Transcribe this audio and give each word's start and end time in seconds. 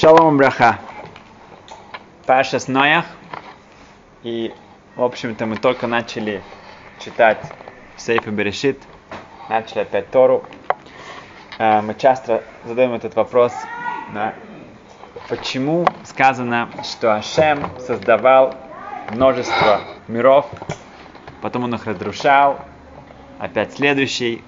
Шалом 0.00 0.36
браха. 0.36 0.78
Паша 2.24 2.60
с 2.60 2.68
Ноях. 2.68 3.04
И, 4.22 4.54
в 4.94 5.02
общем-то, 5.02 5.44
мы 5.44 5.56
только 5.56 5.88
начали 5.88 6.40
читать 7.00 7.38
Сейф 7.96 8.28
и 8.28 8.30
Берешит. 8.30 8.80
Начали 9.48 9.80
опять 9.80 10.08
Тору. 10.12 10.44
Э, 11.58 11.80
Мы 11.80 11.96
часто 11.96 12.44
задаем 12.64 12.92
этот 12.92 13.16
вопрос, 13.16 13.52
да, 14.14 14.34
почему 15.28 15.84
сказано, 16.04 16.68
что 16.84 17.16
Ашем 17.16 17.68
создавал 17.80 18.54
множество 19.10 19.80
миров, 20.06 20.46
потом 21.42 21.64
он 21.64 21.74
их 21.74 21.86
разрушал, 21.86 22.60
опять 23.40 23.72
следующий, 23.74 24.44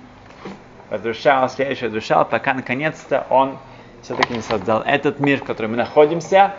разрушал, 0.90 1.48
следующий 1.48 1.86
разрушал, 1.86 2.24
пока 2.24 2.54
наконец-то 2.54 3.26
он 3.30 3.58
все-таки 4.02 4.34
не 4.34 4.42
создал 4.42 4.82
этот 4.82 5.20
мир, 5.20 5.40
в 5.40 5.44
котором 5.44 5.72
мы 5.72 5.76
находимся. 5.76 6.54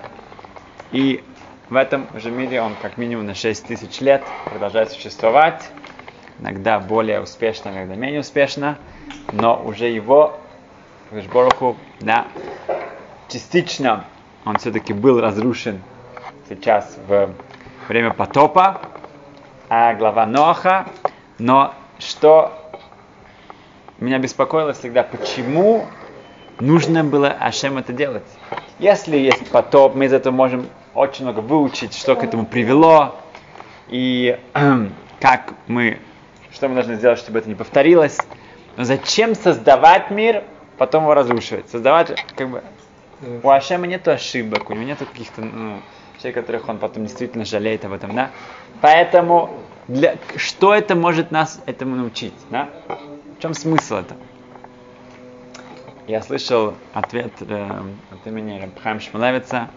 И 0.91 1.23
в 1.69 1.75
этом 1.75 2.07
же 2.15 2.31
мире 2.31 2.61
он 2.61 2.75
как 2.81 2.97
минимум 2.97 3.25
на 3.25 3.35
6 3.35 3.65
тысяч 3.65 4.01
лет 4.01 4.23
продолжает 4.45 4.91
существовать. 4.91 5.69
Иногда 6.39 6.79
более 6.79 7.21
успешно, 7.21 7.69
иногда 7.69 7.95
менее 7.95 8.21
успешно. 8.21 8.77
Но 9.31 9.61
уже 9.63 9.87
его, 9.87 10.39
Бороху, 11.33 11.77
да, 11.99 12.27
частично 13.27 14.05
он 14.45 14.57
все-таки 14.57 14.93
был 14.93 15.21
разрушен 15.21 15.81
сейчас 16.49 16.97
в 17.07 17.33
время 17.87 18.11
потопа, 18.11 18.81
а 19.69 19.93
глава 19.93 20.25
Ноха. 20.25 20.87
Но 21.37 21.73
что 21.99 22.51
меня 23.99 24.17
беспокоило 24.17 24.73
всегда, 24.73 25.03
почему 25.03 25.85
нужно 26.61 27.03
было 27.03 27.29
Ашем 27.29 27.77
это 27.77 27.91
делать. 27.91 28.23
Если 28.79 29.17
есть 29.17 29.49
потоп, 29.49 29.95
мы 29.95 30.05
из 30.05 30.13
этого 30.13 30.33
можем 30.33 30.67
очень 30.93 31.25
много 31.25 31.39
выучить, 31.39 31.93
что 31.93 32.15
к 32.15 32.23
этому 32.23 32.45
привело, 32.45 33.15
и 33.89 34.39
как 35.19 35.53
мы, 35.67 35.99
что 36.51 36.69
мы 36.69 36.75
должны 36.75 36.95
сделать, 36.95 37.19
чтобы 37.19 37.39
это 37.39 37.49
не 37.49 37.55
повторилось. 37.55 38.17
Но 38.77 38.85
зачем 38.85 39.35
создавать 39.35 40.11
мир, 40.11 40.43
потом 40.77 41.03
его 41.03 41.13
разрушивать? 41.13 41.69
Создавать, 41.69 42.25
как 42.35 42.49
бы, 42.49 42.63
у 43.43 43.49
Ашема 43.49 43.87
нет 43.87 44.07
ошибок, 44.07 44.69
у 44.69 44.73
него 44.73 44.85
нет 44.85 44.99
каких-то 44.99 45.41
ну, 45.41 45.81
вещей, 46.17 46.31
которых 46.31 46.69
он 46.69 46.77
потом 46.77 47.05
действительно 47.05 47.45
жалеет 47.45 47.83
об 47.85 47.93
этом, 47.93 48.15
да? 48.15 48.31
Поэтому, 48.79 49.49
для, 49.87 50.15
что 50.37 50.73
это 50.73 50.95
может 50.95 51.31
нас 51.31 51.61
этому 51.65 51.95
научить, 51.95 52.33
да? 52.49 52.69
В 53.37 53.41
чем 53.41 53.53
смысл 53.53 53.95
этого? 53.95 54.19
Я 56.07 56.21
слышал 56.21 56.73
ответ 56.93 57.31
э, 57.41 57.81
от 58.11 58.27
имени 58.27 58.59
Рабхам 58.59 58.99
Шмулевица, 58.99 59.69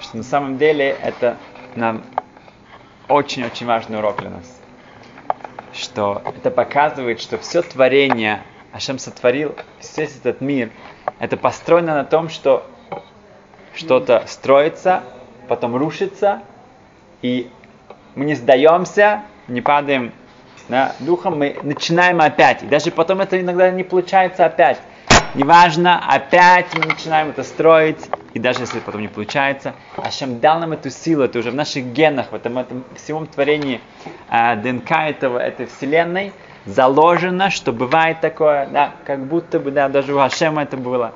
что 0.00 0.16
на 0.16 0.22
самом 0.22 0.58
деле 0.58 0.96
это 1.02 1.36
нам 1.74 2.02
очень-очень 3.08 3.66
важный 3.66 3.98
урок 3.98 4.20
для 4.20 4.30
нас. 4.30 4.60
Что 5.72 6.22
это 6.24 6.50
показывает, 6.50 7.20
что 7.20 7.38
все 7.38 7.62
творение, 7.62 8.42
Ашем 8.72 8.98
сотворил, 8.98 9.54
весь 9.78 10.16
этот 10.16 10.40
мир, 10.40 10.70
это 11.18 11.36
построено 11.36 11.94
на 11.94 12.04
том, 12.04 12.28
что 12.28 12.66
что-то 13.74 14.24
строится, 14.26 15.02
потом 15.48 15.76
рушится, 15.76 16.42
и 17.20 17.50
мы 18.14 18.24
не 18.24 18.34
сдаемся, 18.34 19.22
не 19.48 19.60
падаем 19.60 20.12
на 20.68 20.94
духом, 21.00 21.38
мы 21.38 21.56
начинаем 21.62 22.20
опять. 22.20 22.62
И 22.62 22.66
даже 22.66 22.90
потом 22.90 23.20
это 23.20 23.40
иногда 23.40 23.70
не 23.70 23.84
получается 23.84 24.46
опять. 24.46 24.80
Неважно, 25.36 26.02
опять 26.02 26.74
мы 26.74 26.86
начинаем 26.86 27.28
это 27.28 27.42
строить, 27.42 28.08
и 28.32 28.38
даже 28.38 28.60
если 28.60 28.80
потом 28.80 29.02
не 29.02 29.08
получается, 29.08 29.74
Ашем 29.98 30.40
дал 30.40 30.60
нам 30.60 30.72
эту 30.72 30.88
силу, 30.88 31.24
это 31.24 31.38
уже 31.40 31.50
в 31.50 31.54
наших 31.54 31.84
генах, 31.92 32.32
в 32.32 32.34
этом, 32.34 32.56
этом 32.56 32.84
всем 32.94 33.26
творении 33.26 33.82
э, 34.30 34.56
ДНК 34.56 34.92
этого, 34.92 35.38
этой 35.38 35.66
вселенной 35.66 36.32
заложено, 36.64 37.50
что 37.50 37.74
бывает 37.74 38.22
такое, 38.22 38.66
да, 38.68 38.94
как 39.04 39.26
будто 39.26 39.60
бы, 39.60 39.70
да, 39.72 39.90
даже 39.90 40.14
у 40.14 40.20
Ашема 40.20 40.62
это 40.62 40.78
было. 40.78 41.12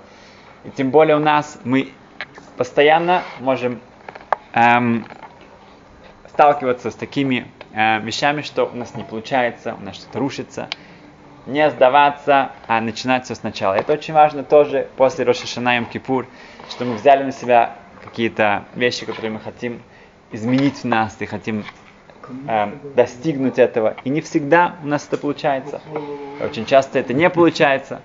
И 0.64 0.70
тем 0.70 0.90
более 0.90 1.16
у 1.16 1.20
нас 1.20 1.58
мы 1.64 1.88
постоянно 2.58 3.22
можем 3.38 3.80
эм, 4.52 5.06
сталкиваться 6.28 6.90
с 6.90 6.94
такими 6.94 7.50
э, 7.72 8.00
вещами, 8.00 8.42
что 8.42 8.66
у 8.66 8.76
нас 8.76 8.94
не 8.94 9.02
получается, 9.02 9.76
у 9.80 9.82
нас 9.82 9.96
что-то 9.96 10.18
рушится, 10.18 10.68
не 11.50 11.68
сдаваться, 11.70 12.52
а 12.66 12.80
начинать 12.80 13.24
все 13.24 13.34
сначала. 13.34 13.74
Это 13.74 13.92
очень 13.92 14.14
важно 14.14 14.44
тоже 14.44 14.88
после 14.96 15.24
Рошашана 15.24 15.76
Йом 15.76 15.86
Кипур, 15.86 16.26
что 16.70 16.84
мы 16.84 16.94
взяли 16.94 17.24
на 17.24 17.32
себя 17.32 17.76
какие-то 18.02 18.64
вещи, 18.74 19.04
которые 19.04 19.32
мы 19.32 19.40
хотим 19.40 19.82
изменить 20.32 20.78
в 20.78 20.84
нас 20.84 21.16
и 21.18 21.26
хотим 21.26 21.64
э, 22.48 22.72
достигнуть 22.94 23.58
этого. 23.58 23.96
И 24.04 24.10
не 24.10 24.20
всегда 24.20 24.76
у 24.82 24.86
нас 24.86 25.06
это 25.06 25.16
получается. 25.18 25.80
Очень 26.40 26.66
часто 26.66 26.98
это 26.98 27.12
не 27.12 27.28
получается. 27.28 28.00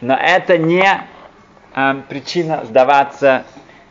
Но 0.00 0.14
это 0.14 0.56
не 0.56 0.86
э, 1.74 1.94
причина 2.08 2.64
сдаваться, 2.64 3.44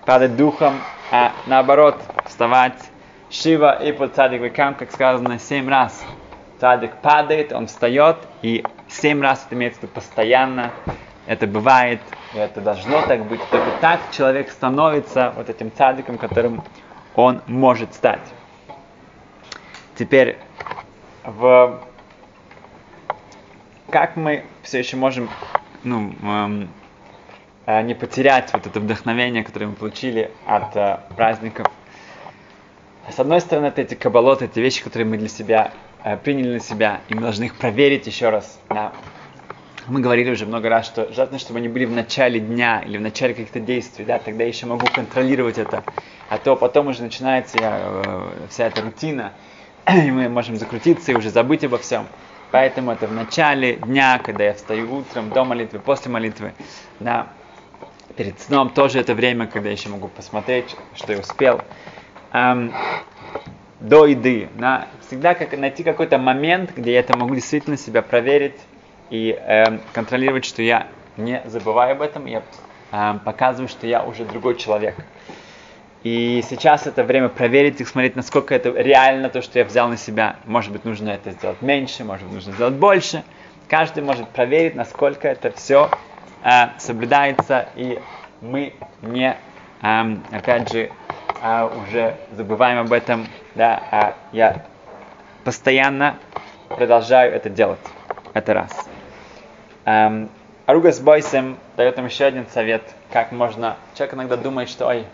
падать 0.06 0.36
духом, 0.36 0.76
а 1.12 1.34
наоборот 1.46 2.02
вставать 2.26 2.90
Шива 3.30 3.82
и 3.82 3.92
под 3.92 4.18
векам, 4.18 4.76
как 4.76 4.92
сказано, 4.92 5.40
семь 5.40 5.70
раз 5.70 6.04
цадик 6.62 6.96
падает, 6.98 7.52
он 7.54 7.66
встает, 7.66 8.18
и 8.44 8.64
семь 8.88 9.20
раз 9.20 9.44
это 9.48 9.56
имеется 9.56 9.80
в 9.80 9.84
виду 9.84 9.94
постоянно, 9.94 10.72
это 11.26 11.48
бывает, 11.48 12.00
и 12.36 12.38
это 12.38 12.62
должно 12.62 13.02
так 13.02 13.26
быть. 13.26 13.42
Только 13.50 13.72
так 13.82 14.00
человек 14.12 14.52
становится 14.52 15.34
вот 15.36 15.50
этим 15.50 15.72
цадиком, 15.76 16.20
которым 16.20 16.64
он 17.16 17.42
может 17.48 17.96
стать. 17.96 18.22
Теперь, 19.98 20.38
в... 21.24 21.82
как 23.90 24.16
мы 24.16 24.46
все 24.62 24.80
еще 24.80 24.98
можем 24.98 25.30
ну, 25.84 26.14
эм, 26.22 26.70
э, 27.66 27.82
не 27.82 27.96
потерять 27.96 28.54
вот 28.54 28.68
это 28.68 28.80
вдохновение, 28.80 29.44
которое 29.44 29.66
мы 29.66 29.74
получили 29.74 30.30
от 30.46 30.76
э, 30.76 31.00
праздников. 31.16 31.66
С 33.10 33.20
одной 33.20 33.42
стороны, 33.42 33.66
это 33.66 33.82
эти 33.82 33.96
кабалоты, 33.96 34.46
эти 34.46 34.60
вещи, 34.60 34.84
которые 34.84 35.08
мы 35.08 35.18
для 35.18 35.28
себя 35.28 35.72
приняли 36.24 36.54
на 36.54 36.60
себя, 36.60 37.02
и 37.10 37.16
мы 37.16 37.22
должны 37.22 37.46
их 37.46 37.56
проверить 37.56 38.08
еще 38.08 38.30
раз. 38.30 38.60
Да. 38.70 38.94
Мы 39.88 40.00
говорили 40.00 40.30
уже 40.30 40.46
много 40.46 40.70
раз, 40.70 40.86
что 40.86 41.12
желательно, 41.12 41.40
чтобы 41.40 41.60
они 41.60 41.68
были 41.68 41.86
в 41.86 41.92
начале 41.92 42.40
дня 42.40 42.84
или 42.86 42.98
в 42.98 43.02
начале 43.02 43.34
каких-то 43.34 43.60
действий, 43.60 44.06
да, 44.06 44.20
тогда 44.20 44.44
я 44.44 44.50
еще 44.50 44.68
могу 44.68 44.86
контролировать 44.88 45.58
это. 45.58 45.84
А 46.30 46.38
то 46.38 46.56
потом 46.56 46.88
уже 46.88 47.02
начинается 47.02 47.58
э, 47.60 48.48
вся 48.50 48.68
эта 48.68 48.82
рутина, 48.82 49.34
и 49.88 50.12
мы 50.12 50.30
можем 50.30 50.56
закрутиться 50.56 51.12
и 51.12 51.16
уже 51.16 51.30
забыть 51.30 51.64
обо 51.64 51.78
всем. 51.78 52.06
Поэтому 52.52 52.92
это 52.92 53.08
в 53.08 53.14
начале 53.14 53.76
дня, 53.76 54.20
когда 54.24 54.44
я 54.44 54.54
встаю 54.54 54.94
утром, 54.94 55.30
до 55.30 55.46
молитвы, 55.46 55.80
после 55.80 56.12
молитвы, 56.12 56.54
да, 57.00 57.30
перед 58.16 58.40
сном 58.40 58.70
тоже 58.70 59.00
это 59.00 59.16
время, 59.16 59.48
когда 59.48 59.70
я 59.70 59.76
еще 59.76 59.90
могу 59.90 60.10
посмотреть, 60.10 60.76
что 60.96 61.14
я 61.14 61.20
успел. 61.20 61.62
Эм, 62.34 62.74
до 63.82 64.06
еды. 64.06 64.48
Да? 64.58 64.88
Всегда 65.08 65.34
как, 65.34 65.58
найти 65.58 65.84
какой-то 65.84 66.18
момент, 66.18 66.72
где 66.76 66.94
я 66.94 67.00
это 67.00 67.18
могу 67.18 67.36
действительно 67.36 67.78
себя 67.78 68.02
проверить 68.02 68.60
и 69.10 69.38
э, 69.38 69.80
контролировать, 69.94 70.46
что 70.46 70.62
я 70.62 70.88
не 71.18 71.42
забываю 71.46 71.94
об 71.94 72.02
этом, 72.02 72.26
я 72.26 72.44
э, 72.92 73.14
показываю, 73.26 73.68
что 73.68 73.88
я 73.88 74.04
уже 74.04 74.24
другой 74.24 74.56
человек. 74.56 74.96
И 76.04 76.44
сейчас 76.50 76.88
это 76.88 77.04
время 77.04 77.30
проверить 77.30 77.80
и 77.80 77.86
смотреть, 77.86 78.16
насколько 78.16 78.56
это 78.56 78.72
реально 78.72 79.30
то, 79.30 79.42
что 79.42 79.60
я 79.60 79.66
взял 79.66 79.88
на 79.88 79.98
себя. 79.98 80.38
Может 80.46 80.72
быть, 80.72 80.84
нужно 80.84 81.10
это 81.10 81.32
сделать 81.32 81.62
меньше, 81.62 82.04
может 82.04 82.26
быть, 82.26 82.36
нужно 82.36 82.54
сделать 82.54 82.74
больше. 82.76 83.24
Каждый 83.68 84.04
может 84.04 84.28
проверить, 84.30 84.76
насколько 84.76 85.28
это 85.28 85.52
все 85.52 85.90
э, 86.44 86.70
соблюдается, 86.78 87.70
и 87.76 88.00
мы 88.42 88.74
не, 89.02 89.36
э, 89.82 90.16
опять 90.32 90.72
же, 90.72 90.92
э, 91.42 91.70
уже 91.84 92.18
забываем 92.32 92.80
об 92.80 92.94
этом 92.94 93.28
да, 93.56 93.82
а 93.92 94.16
я 94.32 94.66
постоянно 95.44 96.18
продолжаю 96.70 97.34
это 97.34 97.50
делать. 97.50 97.80
Это 98.34 98.54
раз. 98.54 98.72
Эм, 99.86 100.30
Аруга 100.66 100.92
с 100.92 101.00
Бойсом 101.00 101.58
дает 101.76 101.98
нам 101.98 102.06
еще 102.06 102.26
один 102.26 102.48
совет, 102.48 102.84
как 103.12 103.32
можно... 103.32 103.76
Человек 103.96 104.14
иногда 104.14 104.38
думает, 104.38 104.70
что, 104.70 104.88
ой, 104.88 105.06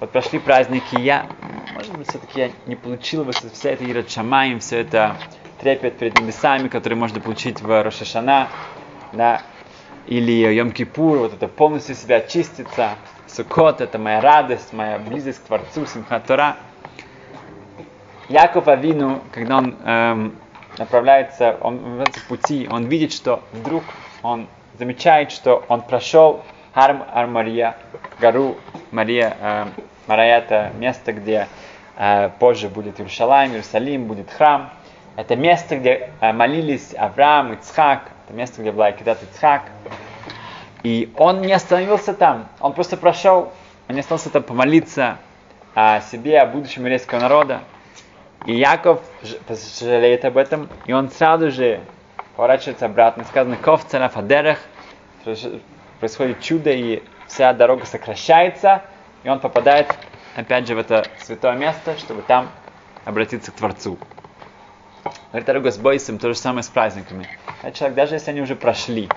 вот 0.00 0.10
прошли 0.10 0.38
праздники, 0.38 0.96
я, 0.98 1.26
может 1.74 1.96
быть, 1.96 2.08
все-таки 2.08 2.40
я 2.40 2.50
не 2.66 2.76
получил 2.76 3.24
вот 3.24 3.34
все 3.34 3.70
это 3.70 3.90
Ират 3.90 4.10
Шамаем, 4.10 4.60
все 4.60 4.80
это 4.80 5.16
трепет 5.60 5.98
перед 5.98 6.18
небесами, 6.18 6.68
который 6.68 6.94
можно 6.94 7.20
получить 7.20 7.60
в 7.60 7.82
Рошашана, 7.82 8.48
да, 9.12 9.42
или 10.06 10.32
Йом-Кипур, 10.32 11.18
вот 11.18 11.34
это 11.34 11.48
полностью 11.48 11.94
себя 11.94 12.16
очиститься, 12.16 12.90
Сукот, 13.34 13.80
это 13.80 13.98
моя 13.98 14.20
радость, 14.20 14.72
моя 14.72 14.96
близость 14.96 15.40
к 15.40 15.46
Творцу, 15.46 15.86
Симхатора. 15.86 16.56
Яков 18.28 18.68
Авину, 18.68 19.22
когда 19.32 19.58
он 19.58 19.76
эм, 19.84 20.38
направляется 20.78 21.56
он, 21.60 21.78
в 21.96 22.00
эти 22.00 22.20
пути, 22.28 22.68
он 22.70 22.84
видит, 22.84 23.12
что 23.12 23.42
вдруг 23.52 23.82
он 24.22 24.46
замечает, 24.78 25.32
что 25.32 25.64
он 25.66 25.82
прошел 25.82 26.44
Харм 26.74 27.02
Ар-Мария, 27.12 27.74
гору 28.20 28.56
Мария, 28.92 29.36
э, 29.40 29.66
Мария 30.06 30.38
это 30.38 30.70
место, 30.78 31.12
где 31.12 31.48
э, 31.96 32.30
позже 32.38 32.68
будет 32.68 33.00
Иерусалим, 33.00 33.50
Иерусалим, 33.50 34.04
будет 34.04 34.30
храм. 34.30 34.70
Это 35.16 35.34
место, 35.34 35.76
где 35.76 36.10
э, 36.20 36.32
молились 36.32 36.94
Авраам, 36.96 37.54
Ицхак, 37.54 38.12
это 38.26 38.36
место, 38.36 38.62
где 38.62 38.70
была 38.70 38.86
Акидат 38.86 39.20
Ицхак. 39.24 39.62
И 40.84 41.10
он 41.16 41.40
не 41.40 41.52
остановился 41.52 42.12
там, 42.12 42.46
он 42.60 42.74
просто 42.74 42.98
прошел, 42.98 43.50
он 43.88 43.94
не 43.94 44.02
остался 44.02 44.28
там 44.28 44.42
помолиться 44.42 45.16
о 45.74 46.02
себе, 46.02 46.38
о 46.38 46.46
будущем 46.46 46.82
еврейского 46.82 47.20
народа. 47.20 47.62
И 48.44 48.54
Яков 48.54 49.00
жалеет 49.80 50.26
об 50.26 50.36
этом, 50.36 50.68
и 50.84 50.92
он 50.92 51.10
сразу 51.10 51.50
же 51.50 51.80
поворачивается 52.36 52.84
обратно. 52.84 53.24
Сказано, 53.24 53.56
ков 53.56 53.86
цена 53.86 54.10
фадерах, 54.10 54.58
происходит 56.00 56.42
чудо, 56.42 56.70
и 56.70 57.02
вся 57.26 57.54
дорога 57.54 57.86
сокращается, 57.86 58.82
и 59.22 59.30
он 59.30 59.40
попадает 59.40 59.96
опять 60.36 60.68
же 60.68 60.74
в 60.74 60.78
это 60.78 61.06
святое 61.18 61.54
место, 61.54 61.96
чтобы 61.96 62.20
там 62.20 62.50
обратиться 63.06 63.52
к 63.52 63.54
Творцу. 63.54 63.96
Говорит 65.30 65.46
дорога 65.46 65.70
с 65.70 65.78
Бойсом, 65.78 66.18
то 66.18 66.28
же 66.28 66.34
самое 66.34 66.62
с 66.62 66.68
праздниками. 66.68 67.26
А 67.62 67.70
человек, 67.70 67.96
даже 67.96 68.16
если 68.16 68.32
они 68.32 68.42
уже 68.42 68.54
прошли, 68.54 69.08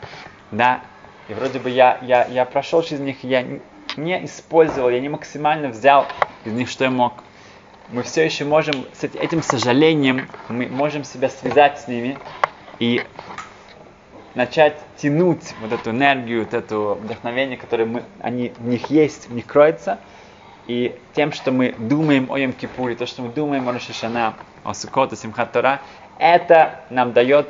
да, 0.51 0.79
и 1.27 1.33
вроде 1.33 1.59
бы 1.59 1.69
я, 1.69 2.00
я, 2.01 2.25
я 2.25 2.45
прошел 2.45 2.81
через 2.81 3.01
них, 3.01 3.24
я 3.24 3.45
не 3.97 4.25
использовал, 4.25 4.89
я 4.89 5.00
не 5.00 5.09
максимально 5.09 5.69
взял 5.69 6.06
из 6.45 6.53
них, 6.53 6.69
что 6.69 6.85
я 6.85 6.91
мог. 6.91 7.13
Мы 7.89 8.03
все 8.03 8.25
еще 8.25 8.45
можем 8.45 8.85
с 8.94 9.03
этим 9.03 9.41
сожалением, 9.41 10.27
мы 10.50 10.68
можем 10.68 11.03
себя 11.03 11.29
связать 11.29 11.79
с 11.79 11.88
ними 11.88 12.18
и 12.79 13.01
начать 14.35 14.77
тянуть 14.97 15.53
вот 15.62 15.71
эту 15.71 15.91
энергию, 15.91 16.44
вот 16.44 16.53
это 16.53 16.77
вдохновение, 16.77 17.57
которое 17.57 17.85
мы, 17.85 18.03
они, 18.19 18.53
в 18.57 18.68
них 18.68 18.89
есть, 18.89 19.30
в 19.30 19.33
них 19.33 19.45
кроется, 19.45 20.00
и 20.68 20.95
тем, 21.15 21.31
что 21.31 21.51
мы 21.51 21.73
думаем 21.77 22.30
о 22.30 22.38
Йом-Кипуре, 22.38 22.95
то, 22.95 23.06
что 23.06 23.21
мы 23.21 23.30
думаем 23.30 23.68
о 23.68 23.71
Рошишана, 23.71 24.35
о 24.63 24.73
Сукот, 24.73 25.13
о 25.13 25.15
Симхат 25.15 25.53
Тора, 25.53 25.81
это 26.19 26.81
нам 26.89 27.13
дает 27.13 27.47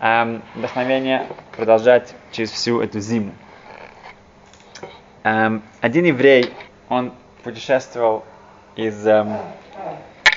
эм, 0.00 0.42
вдохновение 0.54 1.26
продолжать 1.56 2.14
через 2.32 2.50
всю 2.50 2.80
эту 2.80 3.00
зиму. 3.00 3.32
Эм, 5.24 5.62
один 5.80 6.04
еврей, 6.04 6.52
он 6.88 7.12
путешествовал 7.42 8.24
из 8.76 9.06
эм, 9.06 9.36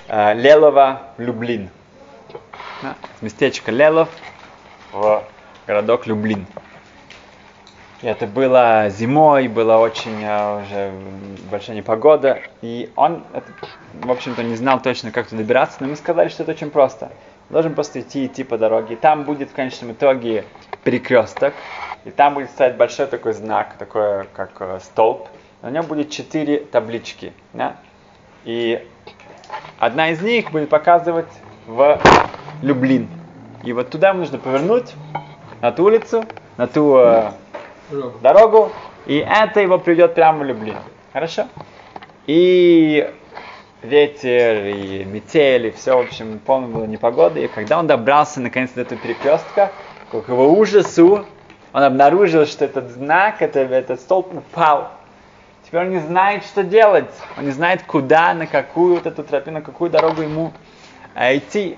э, 0.07 0.33
Лелова 0.33 1.03
в 1.17 1.21
Люблин. 1.21 1.69
Да, 2.81 2.95
местечко 3.21 3.71
Лелов 3.71 4.09
в 4.91 5.23
городок 5.67 6.07
Люблин. 6.07 6.45
И 8.01 8.07
это 8.07 8.27
было 8.27 8.89
зимой, 8.89 9.49
была 9.49 9.77
очень 9.79 10.23
uh, 10.23 10.63
уже 10.63 10.93
большая 11.51 11.75
непогода, 11.75 12.39
и 12.61 12.89
он, 12.95 13.23
это, 13.33 13.51
в 14.01 14.09
общем-то, 14.09 14.41
не 14.41 14.55
знал 14.55 14.81
точно, 14.81 15.11
как 15.11 15.27
туда 15.27 15.41
добираться, 15.41 15.77
но 15.81 15.87
мы 15.87 15.97
сказали, 15.97 16.29
что 16.29 16.43
это 16.43 16.53
очень 16.53 16.69
просто. 16.69 17.11
Должен 17.49 17.73
просто 17.73 18.01
идти, 18.01 18.25
идти 18.25 18.43
по 18.43 18.57
дороге, 18.57 18.93
и 18.93 18.97
там 18.97 19.23
будет 19.23 19.49
в 19.49 19.53
конечном 19.53 19.93
итоге 19.93 20.45
перекресток, 20.83 21.53
и 22.05 22.11
там 22.11 22.35
будет 22.35 22.51
стоять 22.51 22.77
большой 22.77 23.07
такой 23.07 23.33
знак, 23.33 23.73
такой 23.77 24.25
как 24.35 24.61
uh, 24.61 24.79
столб, 24.79 25.27
на 25.61 25.71
нем 25.71 25.85
будет 25.85 26.09
четыре 26.09 26.59
таблички, 26.59 27.33
да? 27.53 27.75
и 28.45 28.87
одна 29.77 30.11
из 30.11 30.21
них 30.21 30.51
будет 30.51 30.69
показывать 30.69 31.27
в 31.65 31.99
Люблин. 32.61 33.09
И 33.63 33.73
вот 33.73 33.89
туда 33.89 34.13
нужно 34.13 34.37
повернуть, 34.37 34.93
на 35.61 35.71
ту 35.71 35.85
улицу, 35.85 36.23
на 36.57 36.67
ту 36.67 36.97
э, 36.97 37.31
дорогу, 38.21 38.71
и 39.05 39.17
это 39.17 39.59
его 39.59 39.77
приведет 39.77 40.15
прямо 40.15 40.39
в 40.39 40.43
Люблин. 40.43 40.77
Хорошо? 41.11 41.47
И 42.27 43.11
ветер, 43.81 44.65
и 44.65 45.05
метель, 45.05 45.67
и 45.67 45.71
все, 45.71 45.95
в 45.97 46.01
общем, 46.01 46.39
полно 46.39 46.67
было 46.67 46.85
непогоды. 46.85 47.45
И 47.45 47.47
когда 47.47 47.79
он 47.79 47.87
добрался 47.87 48.41
наконец 48.41 48.71
до 48.71 48.81
этого 48.81 48.99
перекрестка, 48.99 49.71
к 50.11 50.27
его 50.27 50.51
ужасу, 50.53 51.25
он 51.71 51.83
обнаружил, 51.83 52.45
что 52.45 52.65
этот 52.65 52.89
знак, 52.89 53.41
это, 53.41 53.59
этот 53.59 53.99
столб 54.01 54.33
упал. 54.33 54.91
Теперь 55.65 55.81
он 55.81 55.89
не 55.91 55.99
знает, 55.99 56.43
что 56.43 56.63
делать. 56.63 57.11
Он 57.37 57.45
не 57.45 57.51
знает, 57.51 57.83
куда, 57.83 58.33
на 58.33 58.47
какую 58.47 58.95
вот 58.95 59.05
эту 59.05 59.23
тропу, 59.23 59.51
на 59.51 59.61
какую 59.61 59.91
дорогу 59.91 60.23
ему 60.23 60.51
а, 61.13 61.35
идти. 61.35 61.77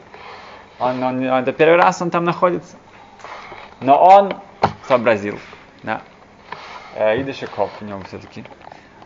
Он, 0.79 1.03
он, 1.03 1.17
он, 1.17 1.41
это 1.43 1.51
первый 1.51 1.75
раз 1.75 2.01
он 2.01 2.09
там 2.09 2.23
находится. 2.23 2.77
Но 3.81 4.01
он 4.01 4.33
сообразил, 4.87 5.37
да. 5.83 6.01
Э, 6.95 7.19
Идыша 7.21 7.47
коп 7.47 7.69
у 7.81 7.85
него 7.85 8.01
все-таки. 8.07 8.45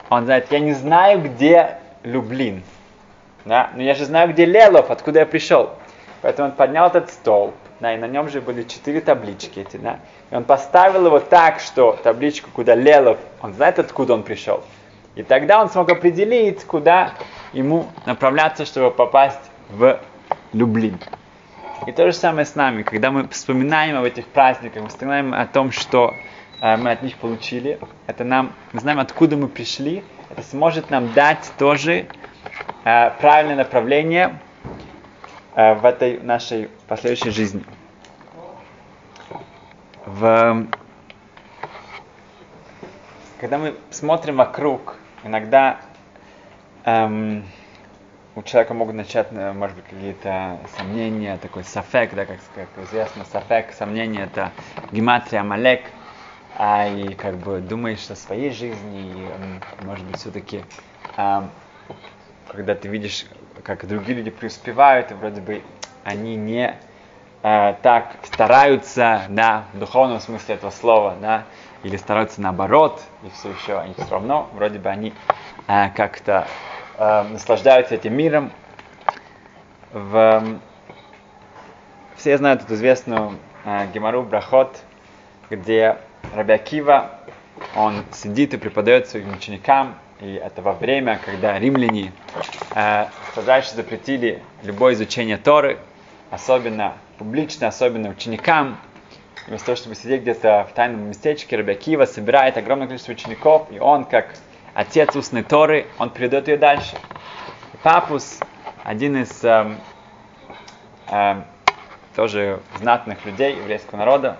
Он 0.09 0.25
знает, 0.25 0.51
я 0.51 0.59
не 0.59 0.73
знаю, 0.73 1.21
где 1.21 1.79
Люблин, 2.03 2.63
да, 3.45 3.69
но 3.75 3.83
я 3.83 3.93
же 3.93 4.05
знаю, 4.05 4.33
где 4.33 4.45
Лелов, 4.45 4.89
откуда 4.91 5.19
я 5.19 5.25
пришел. 5.25 5.71
Поэтому 6.21 6.49
он 6.49 6.55
поднял 6.55 6.87
этот 6.87 7.11
стол, 7.11 7.53
да, 7.79 7.93
и 7.93 7.97
на 7.97 8.07
нем 8.07 8.29
же 8.29 8.41
были 8.41 8.63
четыре 8.63 9.01
таблички 9.01 9.59
эти, 9.59 9.77
да. 9.77 9.99
И 10.31 10.35
он 10.35 10.43
поставил 10.43 11.05
его 11.05 11.19
так, 11.19 11.59
что 11.59 11.93
табличку, 12.03 12.49
куда 12.51 12.73
Лелов, 12.73 13.17
он 13.41 13.53
знает, 13.53 13.77
откуда 13.77 14.15
он 14.15 14.23
пришел. 14.23 14.63
И 15.15 15.23
тогда 15.23 15.61
он 15.61 15.69
смог 15.69 15.89
определить, 15.91 16.63
куда 16.65 17.13
ему 17.53 17.87
направляться, 18.05 18.65
чтобы 18.65 18.91
попасть 18.91 19.39
в 19.69 19.99
Люблин. 20.51 20.99
И 21.85 21.91
то 21.91 22.05
же 22.09 22.13
самое 22.13 22.45
с 22.45 22.55
нами, 22.55 22.83
когда 22.83 23.11
мы 23.11 23.27
вспоминаем 23.27 23.97
об 23.97 24.05
этих 24.05 24.25
праздниках, 24.25 24.83
мы 24.83 24.89
вспоминаем 24.89 25.33
о 25.33 25.45
том, 25.45 25.71
что 25.71 26.13
э, 26.61 26.77
мы 26.77 26.91
от 26.91 27.03
них 27.03 27.17
получили, 27.17 27.79
это 28.07 28.23
нам, 28.23 28.53
мы 28.73 28.79
знаем, 28.79 28.99
откуда 28.99 29.37
мы 29.37 29.47
пришли, 29.47 30.03
это 30.29 30.41
сможет 30.41 30.89
нам 30.89 31.13
дать 31.13 31.51
тоже 31.57 32.07
правильное 32.83 33.55
направление 33.55 34.39
э, 35.55 35.73
в 35.73 35.85
этой 35.85 36.19
нашей 36.19 36.69
последующей 36.87 37.31
жизни. 37.31 37.63
В, 40.05 40.67
когда 43.39 43.57
мы 43.57 43.75
смотрим 43.89 44.35
вокруг, 44.37 44.97
иногда 45.23 45.81
эм, 46.85 47.43
у 48.35 48.43
человека 48.43 48.73
могут 48.73 48.95
начать, 48.95 49.27
э, 49.31 49.53
может 49.53 49.75
быть, 49.75 49.85
какие-то 49.85 50.59
сомнения, 50.77 51.37
такой 51.37 51.63
сафек, 51.63 52.13
да, 52.13 52.25
как, 52.25 52.37
как 52.53 52.85
известно, 52.85 53.23
сафек, 53.31 53.73
сомнения, 53.73 54.25
это 54.25 54.51
гематрия 54.91 55.41
Малек, 55.41 55.81
а 56.57 56.87
и 56.87 57.13
как 57.15 57.35
бы 57.37 57.59
думаешь 57.61 58.09
о 58.09 58.15
своей 58.15 58.51
жизни, 58.51 59.25
и, 59.25 59.83
может 59.85 60.05
быть, 60.05 60.17
все-таки, 60.17 60.61
а, 61.17 61.49
когда 62.51 62.75
ты 62.75 62.87
видишь, 62.87 63.25
как 63.63 63.87
другие 63.87 64.17
люди 64.17 64.29
преуспевают, 64.31 65.11
и 65.11 65.13
вроде 65.13 65.41
бы 65.41 65.61
они 66.03 66.35
не 66.35 66.75
а, 67.47 67.73
так 67.81 68.15
стараются, 68.23 69.23
да, 69.29 69.65
в 69.73 69.79
духовном 69.79 70.19
смысле 70.19 70.55
этого 70.55 70.71
слова, 70.71 71.15
да, 71.21 71.43
или 71.83 71.97
стараются 71.97 72.41
наоборот, 72.41 73.01
и 73.23 73.29
все 73.29 73.51
еще, 73.51 73.79
они 73.79 73.93
все 73.93 74.09
равно, 74.09 74.49
вроде 74.53 74.79
бы 74.79 74.89
они 74.89 75.13
а, 75.67 75.89
как-то 75.89 76.47
э, 76.97 77.23
наслаждаются 77.29 77.95
этим 77.95 78.15
миром. 78.15 78.51
В, 79.91 80.59
все 82.15 82.37
знают 82.37 82.63
эту 82.63 82.73
известную 82.73 83.37
э, 83.63 83.87
Гемару 83.93 84.23
Брахот, 84.23 84.81
где 85.49 85.97
Рабиакива, 86.33 87.11
он 87.75 88.03
сидит 88.11 88.53
и 88.53 88.57
преподает 88.57 89.07
своим 89.07 89.33
ученикам, 89.33 89.95
и 90.21 90.33
это 90.33 90.61
во 90.61 90.73
время, 90.73 91.19
когда 91.23 91.59
римляне 91.59 92.11
э, 92.73 93.05
строжайше 93.31 93.75
запретили 93.75 94.41
любое 94.63 94.93
изучение 94.93 95.37
Торы, 95.37 95.79
особенно 96.31 96.93
публично, 97.17 97.67
особенно 97.67 98.09
ученикам. 98.09 98.77
Вместо 99.47 99.67
того, 99.67 99.75
чтобы 99.75 99.95
сидеть 99.95 100.21
где-то 100.21 100.67
в 100.71 100.73
тайном 100.73 101.09
местечке, 101.09 101.57
Рабиакива 101.57 102.05
собирает 102.05 102.57
огромное 102.57 102.87
количество 102.87 103.11
учеников, 103.11 103.67
и 103.71 103.79
он, 103.79 104.05
как 104.05 104.33
отец 104.73 105.15
устной 105.15 105.43
Торы, 105.43 105.85
он 105.99 106.09
передает 106.09 106.47
ее 106.47 106.57
дальше. 106.57 106.95
Папус, 107.83 108.39
один 108.83 109.21
из 109.21 109.43
эм, 109.43 109.77
эм, 111.11 111.43
тоже 112.15 112.59
знатных 112.79 113.23
людей 113.25 113.57
еврейского 113.57 113.99
народа, 113.99 114.37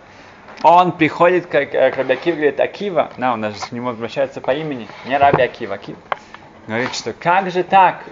он 0.64 0.92
приходит 0.92 1.46
к, 1.48 1.66
к 1.66 1.98
Раби 1.98 2.14
Акиве, 2.14 2.36
говорит, 2.36 2.60
Акива, 2.60 3.12
да, 3.18 3.34
он 3.34 3.42
даже 3.42 3.58
к 3.60 3.72
нему 3.72 3.90
обращается 3.90 4.42
по 4.42 4.52
имени, 4.52 4.88
не 5.06 5.18
Раби 5.18 5.44
Акива, 5.44 5.76
Акива. 5.76 6.00
Говорит, 6.68 6.96
что 6.96 7.14
как 7.14 7.52
же 7.52 7.64
так? 7.64 8.04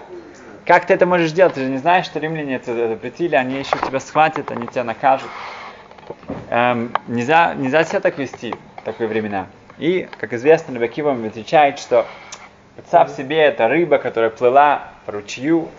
Как 0.65 0.85
ты 0.85 0.93
это 0.93 1.05
можешь 1.05 1.31
делать? 1.31 1.55
Ты 1.55 1.61
же 1.61 1.69
не 1.69 1.77
знаешь, 1.77 2.05
что 2.05 2.19
римляне 2.19 2.55
это 2.55 2.73
запретили, 2.89 3.35
они 3.35 3.57
еще 3.57 3.77
тебя 3.85 3.99
схватят, 3.99 4.51
они 4.51 4.67
тебя 4.67 4.83
накажут. 4.83 5.29
Эм, 6.49 6.93
нельзя, 7.07 7.53
нельзя 7.55 7.83
себя 7.83 7.99
так 7.99 8.17
вести 8.17 8.53
в 8.81 8.83
такие 8.85 9.09
времена. 9.09 9.47
И, 9.77 10.07
как 10.19 10.33
известно, 10.33 10.75
Рабакива 10.75 11.11
отвечает, 11.11 11.79
что 11.79 12.05
представь 12.75 13.11
себе, 13.15 13.39
это 13.39 13.67
рыба, 13.67 13.97
которая 13.97 14.29
плыла 14.29 14.91
по 15.05 15.11
ручью, 15.13 15.69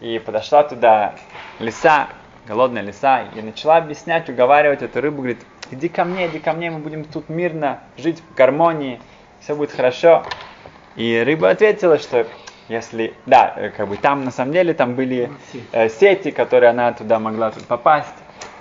и 0.00 0.18
подошла 0.18 0.62
туда 0.62 1.14
лиса, 1.58 2.08
голодная 2.50 2.82
лиса, 2.82 3.26
и 3.36 3.40
начала 3.42 3.76
объяснять, 3.76 4.28
уговаривать 4.28 4.82
эту 4.82 5.00
рыбу, 5.00 5.18
говорит, 5.18 5.38
иди 5.70 5.88
ко 5.88 6.04
мне, 6.04 6.26
иди 6.26 6.40
ко 6.40 6.52
мне, 6.52 6.68
мы 6.72 6.80
будем 6.80 7.04
тут 7.04 7.28
мирно 7.28 7.78
жить 7.96 8.20
в 8.20 8.34
гармонии, 8.34 9.00
все 9.40 9.54
будет 9.54 9.70
хорошо. 9.70 10.24
И 10.96 11.22
рыба 11.24 11.50
ответила, 11.50 11.96
что 11.98 12.26
если, 12.68 13.14
да, 13.24 13.54
э, 13.56 13.70
как 13.70 13.86
бы 13.86 13.96
там 13.96 14.24
на 14.24 14.32
самом 14.32 14.52
деле 14.52 14.74
там 14.74 14.96
были 14.96 15.30
э, 15.70 15.88
сети, 15.88 16.32
которые 16.32 16.70
она 16.70 16.92
туда 16.92 17.20
могла 17.20 17.52
тут 17.52 17.64
попасть. 17.66 18.14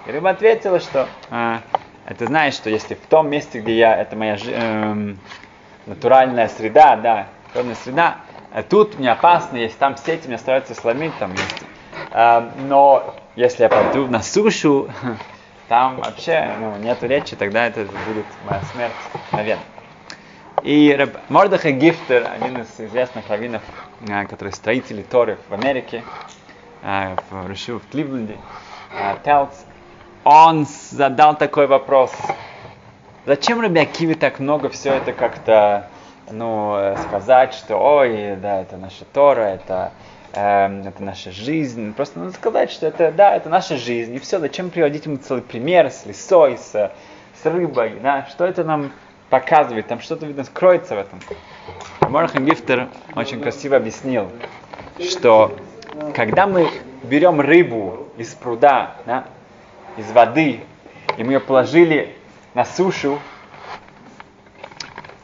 И 0.06 0.12
рыба 0.12 0.30
ответила, 0.30 0.80
что 0.80 1.08
э, 1.32 1.58
это 2.06 2.28
знаешь, 2.28 2.54
что 2.54 2.70
если 2.70 2.94
в 2.94 3.08
том 3.08 3.28
месте, 3.28 3.60
где 3.60 3.76
я, 3.76 4.00
это 4.00 4.16
моя 4.16 4.38
э, 4.40 5.14
натуральная 5.88 6.48
среда, 6.48 6.96
да, 6.96 7.28
природная 7.52 7.76
среда, 7.76 8.18
а 8.54 8.62
тут 8.62 9.00
мне 9.00 9.12
опасно, 9.12 9.58
если 9.58 9.78
там 9.80 9.98
сети 9.98 10.28
мне 10.28 10.38
стараются 10.38 10.76
сломить, 10.76 11.18
там 11.18 11.32
есть. 11.32 11.64
Э, 12.12 12.50
но 12.68 13.16
если 13.40 13.64
я 13.64 13.70
пойду 13.70 14.08
на 14.08 14.22
сушу, 14.22 14.90
там 15.70 15.96
вообще 15.98 16.52
ну, 16.60 16.76
нет 16.78 17.02
речи, 17.04 17.38
тогда 17.38 17.68
это 17.68 17.86
будет 17.86 18.26
моя 18.46 18.62
смерть, 18.74 18.94
наверное. 19.32 19.64
И 20.62 21.08
Мордахай 21.30 21.72
Гифтер, 21.72 22.30
один 22.30 22.60
из 22.62 22.68
известных 22.78 23.30
раввинов, 23.30 23.62
э, 24.10 24.26
который 24.26 24.52
строитель 24.52 25.04
Торы 25.04 25.38
в 25.48 25.54
Америке, 25.54 26.04
э, 26.84 27.16
в 27.30 27.48
Рушу, 27.48 27.80
в 27.80 27.90
Кливленде, 27.90 28.36
э, 28.94 29.16
Телц, 29.24 29.56
он 30.26 30.68
задал 30.92 31.38
такой 31.38 31.68
вопрос. 31.68 32.12
Зачем 33.26 33.62
Раби 33.62 33.80
Акиве 33.80 34.16
так 34.16 34.40
много 34.40 34.68
все 34.68 34.96
это 34.96 35.14
как-то 35.14 35.88
ну, 36.30 36.94
сказать, 37.08 37.54
что 37.54 37.78
ой, 37.78 38.36
да, 38.36 38.62
это 38.62 38.76
наша 38.76 39.06
Тора, 39.06 39.44
это, 39.44 39.94
э, 40.34 40.84
это 40.88 41.04
наша 41.04 41.32
жизнь. 41.32 41.94
Просто 41.94 42.20
надо 42.20 42.32
сказать, 42.34 42.72
что 42.72 42.88
это, 42.88 43.12
да, 43.12 43.36
это 43.36 43.50
наша 43.50 43.78
жизнь. 43.78 44.16
И 44.16 44.20
все, 44.20 44.40
зачем 44.40 44.70
приводить 44.70 45.06
ему 45.06 45.18
целый 45.18 45.42
пример 45.42 45.90
с 45.90 46.06
лисой, 46.06 46.58
с, 46.58 46.72
с 46.72 47.46
рыбой, 47.46 48.00
да, 48.02 48.26
что 48.30 48.46
это 48.46 48.64
нам 48.64 48.92
показывает, 49.30 49.88
там 49.88 50.02
что-то, 50.02 50.26
видно, 50.26 50.44
скроется 50.44 50.96
в 50.96 51.00
этом. 51.00 51.20
Морхан 52.02 52.46
Гифтер 52.46 52.90
очень 53.16 53.42
красиво 53.42 53.78
объяснил, 53.78 54.32
что 55.00 55.56
когда 56.16 56.48
мы 56.48 56.70
берем 57.04 57.40
рыбу 57.40 58.08
из 58.18 58.34
пруда, 58.34 58.96
да, 59.06 59.26
из 59.98 60.12
воды, 60.12 60.62
и 61.18 61.24
мы 61.24 61.34
ее 61.34 61.40
положили 61.40 62.16
на 62.54 62.66
сушу, 62.66 63.20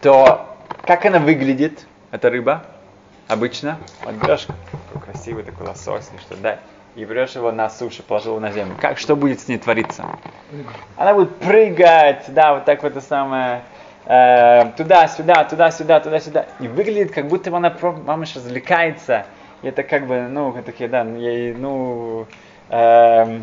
то 0.01 0.55
как 0.83 1.05
она 1.05 1.19
выглядит, 1.19 1.87
эта 2.11 2.29
рыба, 2.29 2.65
обычно? 3.27 3.77
Вот 4.03 4.15
берешь 4.15 4.47
такой 4.91 5.01
красивый 5.01 5.43
такой 5.43 5.67
лосось 5.67 6.09
или 6.13 6.19
что, 6.21 6.35
да, 6.37 6.59
и 6.95 7.03
берешь 7.03 7.31
его 7.31 7.51
на 7.51 7.69
суше, 7.69 8.03
положил 8.03 8.33
его 8.33 8.39
на 8.39 8.51
землю. 8.51 8.75
Как, 8.79 8.97
что 8.97 9.15
будет 9.15 9.39
с 9.39 9.47
ней 9.47 9.57
твориться? 9.57 10.05
Она 10.95 11.13
будет 11.13 11.35
прыгать, 11.37 12.25
да, 12.29 12.53
вот 12.55 12.65
так 12.65 12.83
вот 12.83 12.93
это 12.93 13.01
самое, 13.01 13.63
э, 14.05 14.71
туда-сюда, 14.77 15.43
туда-сюда, 15.43 15.99
туда-сюда. 15.99 16.45
И 16.59 16.67
выглядит, 16.67 17.11
как 17.13 17.27
будто 17.27 17.55
она 17.55 17.75
мамыш 17.81 18.35
развлекается. 18.35 19.25
И 19.61 19.67
это 19.67 19.83
как 19.83 20.07
бы, 20.07 20.27
ну, 20.29 20.55
такие, 20.65 20.89
да, 20.89 21.01
ей, 21.03 21.53
ну, 21.53 22.27
э, 22.69 23.41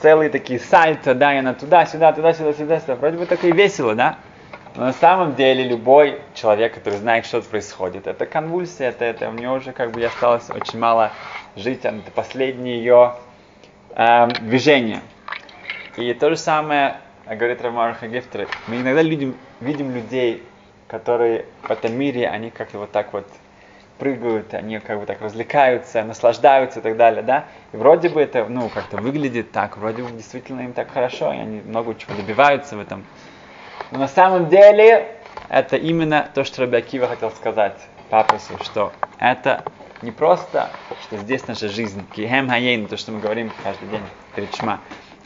целые 0.00 0.30
такие 0.30 0.60
сальто, 0.60 1.14
да, 1.14 1.34
и 1.34 1.38
она 1.38 1.54
туда-сюда, 1.54 2.12
туда-сюда, 2.12 2.52
сюда-сюда. 2.52 2.94
Вроде 2.96 3.18
бы 3.18 3.26
так 3.26 3.42
и 3.44 3.50
весело, 3.50 3.94
да? 3.94 4.18
Но 4.76 4.84
на 4.84 4.92
самом 4.92 5.34
деле 5.34 5.64
любой 5.64 6.20
человек, 6.34 6.74
который 6.74 6.98
знает, 6.98 7.24
что 7.24 7.40
происходит, 7.40 8.06
это 8.06 8.26
конвульсия, 8.26 8.90
это, 8.90 9.06
это 9.06 9.30
у 9.30 9.32
нее 9.32 9.50
уже 9.50 9.72
как 9.72 9.90
бы 9.90 10.04
осталось 10.04 10.50
очень 10.50 10.78
мало 10.78 11.12
жить, 11.56 11.80
это 11.84 12.10
последнее 12.14 12.76
ее 12.76 13.14
э, 13.94 14.28
движение. 14.42 15.00
И 15.96 16.12
то 16.12 16.28
же 16.28 16.36
самое 16.36 16.98
говорит 17.26 17.62
Рамараха 17.62 18.06
Гефтер. 18.06 18.48
Мы 18.66 18.76
иногда 18.76 19.02
видим, 19.02 19.34
видим 19.60 19.94
людей, 19.94 20.42
которые 20.88 21.46
в 21.62 21.70
этом 21.70 21.94
мире, 21.94 22.28
они 22.28 22.50
как-то 22.50 22.78
вот 22.78 22.92
так 22.92 23.14
вот 23.14 23.26
прыгают, 23.98 24.52
они 24.52 24.78
как 24.78 25.00
бы 25.00 25.06
так 25.06 25.22
развлекаются, 25.22 26.04
наслаждаются 26.04 26.80
и 26.80 26.82
так 26.82 26.98
далее, 26.98 27.22
да? 27.22 27.46
И 27.72 27.78
вроде 27.78 28.10
бы 28.10 28.20
это, 28.20 28.44
ну, 28.46 28.68
как-то 28.68 28.98
выглядит 28.98 29.52
так, 29.52 29.78
вроде 29.78 30.02
бы 30.02 30.10
действительно 30.10 30.60
им 30.60 30.74
так 30.74 30.90
хорошо, 30.90 31.32
и 31.32 31.38
они 31.38 31.62
много 31.62 31.94
чего 31.94 32.14
добиваются 32.14 32.76
в 32.76 32.80
этом. 32.80 33.06
Но 33.90 33.98
на 33.98 34.08
самом 34.08 34.48
деле 34.48 35.16
это 35.48 35.76
именно 35.76 36.28
то, 36.34 36.44
что 36.44 36.62
Рабиакива 36.62 37.06
хотел 37.06 37.30
сказать 37.30 37.76
папусу, 38.10 38.54
что 38.62 38.92
это 39.18 39.62
не 40.02 40.10
просто, 40.10 40.70
что 41.02 41.16
здесь 41.18 41.46
наша 41.46 41.68
жизнь, 41.68 42.04
кихем 42.14 42.48
хаейн, 42.48 42.86
то, 42.86 42.96
что 42.96 43.12
мы 43.12 43.20
говорим 43.20 43.50
каждый 43.62 43.88
день 43.88 44.02
перед 44.34 44.54
шма, 44.54 44.80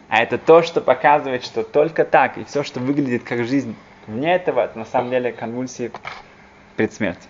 а 0.08 0.22
это 0.22 0.38
то, 0.38 0.62
что 0.62 0.80
показывает, 0.80 1.44
что 1.44 1.62
только 1.62 2.04
так, 2.04 2.38
и 2.38 2.44
все, 2.44 2.62
что 2.62 2.80
выглядит 2.80 3.24
как 3.24 3.44
жизнь 3.44 3.76
вне 4.06 4.34
этого, 4.34 4.60
это 4.60 4.78
на 4.78 4.84
самом 4.84 5.10
деле 5.10 5.32
конвульсии 5.32 5.92
перед 6.76 6.92
смертью. 6.92 7.28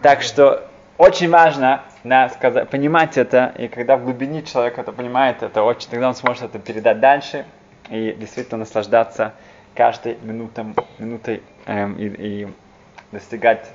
Так 0.00 0.22
что 0.22 0.68
очень 0.96 1.30
важно 1.30 1.82
да, 2.04 2.28
сказать, 2.30 2.68
понимать 2.68 3.18
это, 3.18 3.54
и 3.58 3.68
когда 3.68 3.96
в 3.96 4.04
глубине 4.04 4.42
человек 4.42 4.78
это 4.78 4.92
понимает, 4.92 5.42
это 5.42 5.62
очень, 5.62 5.90
тогда 5.90 6.08
он 6.08 6.14
сможет 6.14 6.44
это 6.44 6.58
передать 6.58 7.00
дальше 7.00 7.44
и 7.90 8.12
действительно 8.12 8.58
наслаждаться 8.58 9.34
каждой 9.74 10.16
минутом, 10.22 10.74
минутой 10.98 11.42
эм, 11.66 11.94
и, 11.94 12.06
и 12.06 12.48
достигать 13.12 13.70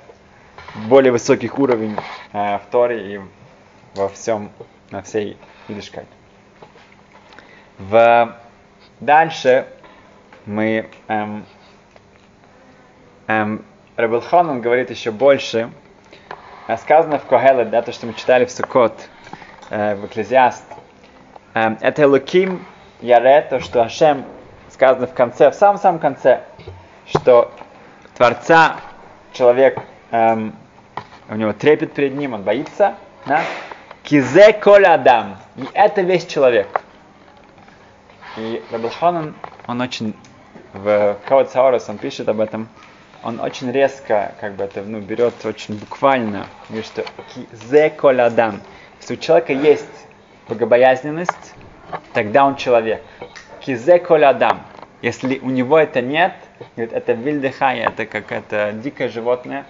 более 0.88 1.12
высоких 1.12 1.58
уровней 1.58 1.96
э, 2.32 2.58
в 2.58 2.62
Торе 2.70 3.14
и 3.14 3.20
во 3.94 4.08
всем, 4.08 4.50
на 4.90 5.02
всей 5.02 5.36
Идишкайте. 5.68 6.08
В... 7.78 8.36
Дальше 9.00 9.66
мы 10.46 10.88
эм, 11.08 11.44
эм, 13.26 13.64
Рабелхан, 13.96 14.48
он 14.48 14.60
говорит 14.60 14.90
еще 14.90 15.10
больше, 15.10 15.70
сказано 16.78 17.18
в 17.18 17.26
Когеле, 17.26 17.64
да, 17.64 17.82
то, 17.82 17.92
что 17.92 18.06
мы 18.06 18.14
читали 18.14 18.44
в 18.44 18.50
Сукот, 18.50 19.08
э, 19.70 19.96
в 19.96 20.06
Экклезиаст, 20.06 20.64
э, 21.54 21.76
это 21.80 22.06
Луким 22.06 22.64
Яре, 23.00 23.42
то, 23.42 23.60
что 23.60 23.82
Ашем 23.82 24.24
сказано 24.70 25.06
в 25.06 25.14
конце, 25.14 25.50
в 25.50 25.54
самом-самом 25.54 25.98
конце, 25.98 26.42
что 27.06 27.52
Творца 28.16 28.76
человек, 29.32 29.78
эм, 30.10 30.56
у 31.28 31.34
него 31.34 31.52
трепет 31.52 31.92
перед 31.92 32.14
ним, 32.14 32.34
он 32.34 32.42
боится, 32.42 32.94
да? 33.26 33.42
Кизе 34.02 34.52
коля 34.52 34.94
адам. 34.94 35.36
И 35.56 35.68
это 35.74 36.02
весь 36.02 36.26
человек. 36.26 36.80
И 38.36 38.62
Рабелханан, 38.70 39.34
он 39.66 39.80
очень, 39.80 40.14
в 40.72 41.16
Кават 41.26 41.50
Саорас 41.50 41.88
он 41.88 41.98
пишет 41.98 42.28
об 42.28 42.40
этом, 42.40 42.68
он 43.22 43.40
очень 43.40 43.72
резко, 43.72 44.34
как 44.40 44.54
бы 44.54 44.64
это, 44.64 44.82
ну, 44.82 45.00
берет 45.00 45.44
очень 45.44 45.78
буквально, 45.78 46.46
говорит, 46.68 46.86
что 46.86 47.04
зе 47.52 47.90
колядам. 47.90 48.60
Если 49.00 49.14
у 49.14 49.16
человека 49.16 49.52
есть 49.52 50.06
богобоязненность, 50.48 51.54
тогда 52.16 52.46
он 52.46 52.56
человек. 52.56 53.02
Кизе 53.60 53.98
колядам. 53.98 54.62
Если 55.02 55.38
у 55.38 55.50
него 55.50 55.78
это 55.78 56.00
нет, 56.00 56.32
говорит, 56.74 56.94
это 56.94 57.12
вильдехая, 57.12 57.88
это 57.88 58.06
как 58.06 58.32
это 58.32 58.72
дикое 58.72 59.10
животное, 59.10 59.66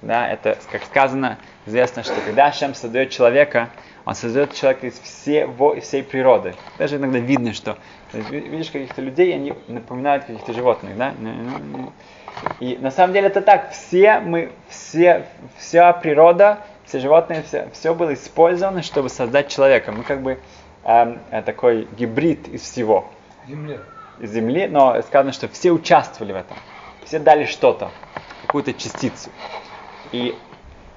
да, 0.00 0.26
это, 0.26 0.56
как 0.72 0.82
сказано, 0.84 1.36
известно, 1.66 2.02
что 2.02 2.14
когда 2.24 2.50
Шем 2.52 2.74
создает 2.74 3.10
человека, 3.10 3.68
он 4.06 4.14
создает 4.14 4.54
человека 4.54 4.86
из 4.86 4.98
всего, 4.98 5.74
из 5.74 5.82
всей 5.84 6.02
природы. 6.02 6.54
Даже 6.78 6.96
иногда 6.96 7.18
видно, 7.18 7.52
что 7.52 7.76
видишь 8.14 8.70
каких-то 8.70 9.02
людей, 9.02 9.34
они 9.34 9.52
напоминают 9.68 10.24
каких-то 10.24 10.54
животных, 10.54 10.96
да? 10.96 11.12
Ну, 11.18 11.32
ну, 11.34 11.58
ну. 11.58 11.92
И 12.60 12.78
на 12.80 12.90
самом 12.90 13.12
деле 13.12 13.26
это 13.26 13.42
так. 13.42 13.72
Все 13.72 14.20
мы, 14.20 14.52
все, 14.70 15.26
вся 15.58 15.92
природа, 15.92 16.60
все 16.86 16.98
животные, 16.98 17.42
все, 17.42 17.68
все 17.74 17.94
было 17.94 18.14
использовано, 18.14 18.82
чтобы 18.82 19.10
создать 19.10 19.48
человека. 19.48 19.92
Мы 19.92 20.02
как 20.02 20.22
бы 20.22 20.38
э, 20.84 21.42
такой 21.42 21.88
гибрид 21.96 22.48
из 22.48 22.62
всего. 22.62 23.10
Земля. 23.46 23.78
Из 24.18 24.32
земли, 24.32 24.66
но 24.68 25.00
сказано, 25.02 25.32
что 25.32 25.48
все 25.48 25.70
участвовали 25.70 26.32
в 26.32 26.36
этом. 26.36 26.56
Все 27.04 27.18
дали 27.18 27.44
что-то, 27.46 27.90
какую-то 28.46 28.74
частицу. 28.74 29.30
И 30.12 30.36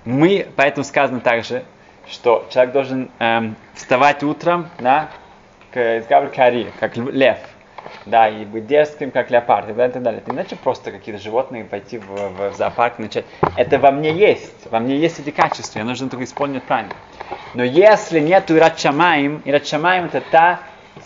мы, 0.05 0.47
поэтому 0.55 0.83
сказано 0.83 1.21
также, 1.21 1.63
что 2.07 2.45
человек 2.49 2.73
должен 2.73 3.11
эм, 3.19 3.55
вставать 3.73 4.23
утром, 4.23 4.69
да, 4.79 5.09
к 5.71 6.03
Кари, 6.35 6.71
как 6.79 6.97
лев 6.97 7.39
да, 8.05 8.29
и 8.29 8.45
быть 8.45 8.67
дерзким, 8.67 9.11
как 9.11 9.31
леопард, 9.31 9.65
и 9.65 9.67
так 9.67 9.77
далее, 9.77 9.91
и 9.91 9.93
так 9.93 10.03
далее. 10.03 10.21
Это 10.21 10.31
иначе 10.31 10.55
просто 10.55 10.91
какие-то 10.91 11.21
животные 11.21 11.63
пойти 11.65 11.97
в, 11.97 12.07
в, 12.07 12.49
в 12.51 12.55
зоопарк 12.55 12.99
и 12.99 13.03
начать. 13.03 13.25
Это 13.55 13.79
во 13.79 13.91
мне 13.91 14.11
есть, 14.11 14.69
во 14.69 14.79
мне 14.79 14.97
есть 14.97 15.19
эти 15.19 15.31
качества, 15.31 15.79
я 15.79 15.85
нужно 15.85 16.09
только 16.09 16.25
исполнить 16.25 16.63
правильно. 16.63 16.93
Но 17.53 17.63
если 17.63 18.19
нету 18.19 18.55
Ират 18.57 18.79
Шамаем 18.79 19.41
это 19.45 20.21
та 20.31 20.59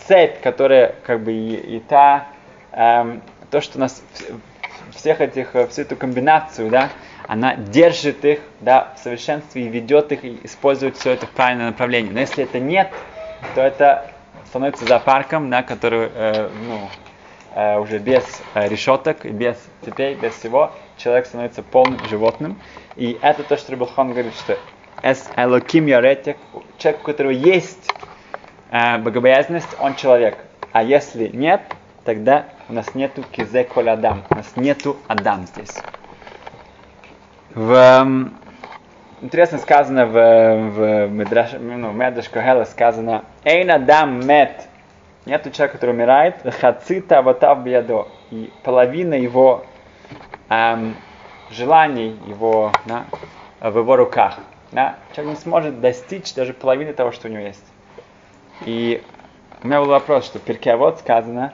цепь, 0.07 0.41
которая 0.41 0.95
как 1.05 1.21
бы 1.21 1.33
и, 1.33 1.77
и 1.77 1.79
та, 1.79 2.27
эм, 2.71 3.21
то, 3.51 3.61
что 3.61 3.79
нас 3.79 4.03
всех 4.95 5.21
этих, 5.21 5.55
э, 5.55 5.67
всю 5.67 5.81
эту 5.83 5.95
комбинацию, 5.95 6.69
да, 6.69 6.89
она 7.27 7.55
держит 7.55 8.23
их, 8.23 8.39
да, 8.61 8.93
в 8.95 8.99
совершенстве 8.99 9.63
и 9.63 9.67
ведет 9.67 10.11
их, 10.11 10.23
и 10.23 10.39
использует 10.43 10.97
все 10.97 11.11
это 11.11 11.27
в 11.27 11.31
правильное 11.31 11.67
направление. 11.67 12.13
Но 12.13 12.19
если 12.19 12.43
это 12.43 12.59
нет, 12.59 12.89
то 13.55 13.61
это 13.61 14.11
становится 14.47 14.85
зоопарком, 14.85 15.49
да, 15.49 15.63
который, 15.63 16.09
э, 16.13 16.49
ну, 16.67 16.89
э, 17.55 17.79
уже 17.79 17.99
без 17.99 18.23
э, 18.53 18.67
решеток, 18.67 19.25
без 19.25 19.57
цепей, 19.83 20.15
без 20.15 20.33
всего, 20.33 20.71
человек 20.97 21.25
становится 21.25 21.63
полным 21.63 21.99
животным. 22.07 22.59
И 22.95 23.17
это 23.21 23.43
то, 23.43 23.57
что 23.57 23.71
Рабахан 23.71 24.11
говорит, 24.11 24.33
что 24.35 24.57
«эс 25.03 25.29
элоким 25.35 25.85
яретик», 25.85 26.37
человек, 26.77 27.01
у 27.01 27.05
которого 27.05 27.31
есть 27.31 27.91
э, 28.71 28.97
богобоязненность, 28.97 29.75
он 29.79 29.95
человек. 29.95 30.37
А 30.71 30.83
если 30.83 31.27
нет, 31.27 31.61
тогда 32.03 32.45
у 32.69 32.73
нас 32.73 32.93
нету 32.95 33.23
кизе 33.31 33.63
коль 33.63 33.89
адам, 33.89 34.23
у 34.29 34.35
нас 34.35 34.53
нету 34.55 34.97
адам 35.07 35.47
здесь. 35.47 35.75
В, 37.53 37.73
эм, 37.73 38.37
интересно 39.21 39.57
сказано 39.57 40.05
в, 40.05 40.11
в 40.11 41.07
Медраш, 41.07 41.53
ну, 41.53 41.91
Медраш 41.91 42.27
сказано 42.67 43.25
«Эйн 43.47 43.71
адам 43.71 44.27
мет» 44.27 44.67
Нету 45.25 45.51
человека, 45.51 45.77
который 45.77 45.91
умирает, 45.91 46.35
хацита 46.59 47.21
ватав 47.21 47.63
биядо, 47.63 48.09
и 48.29 48.49
половина 48.63 49.13
его 49.13 49.65
эм, 50.49 50.95
желаний, 51.49 52.17
его, 52.27 52.73
да, 52.85 53.05
в 53.61 53.77
его 53.77 53.95
руках. 53.95 54.39
Да? 54.73 54.97
Человек 55.13 55.37
не 55.37 55.41
сможет 55.41 55.79
достичь 55.79 56.33
даже 56.33 56.53
половины 56.53 56.91
того, 56.91 57.11
что 57.13 57.29
у 57.29 57.31
него 57.31 57.41
есть. 57.41 57.65
И 58.65 59.01
у 59.63 59.67
меня 59.67 59.79
был 59.79 59.89
вопрос, 59.89 60.25
что 60.25 60.39
в 60.39 60.41
Перке 60.41 60.75
вот 60.75 60.99
сказано, 60.99 61.53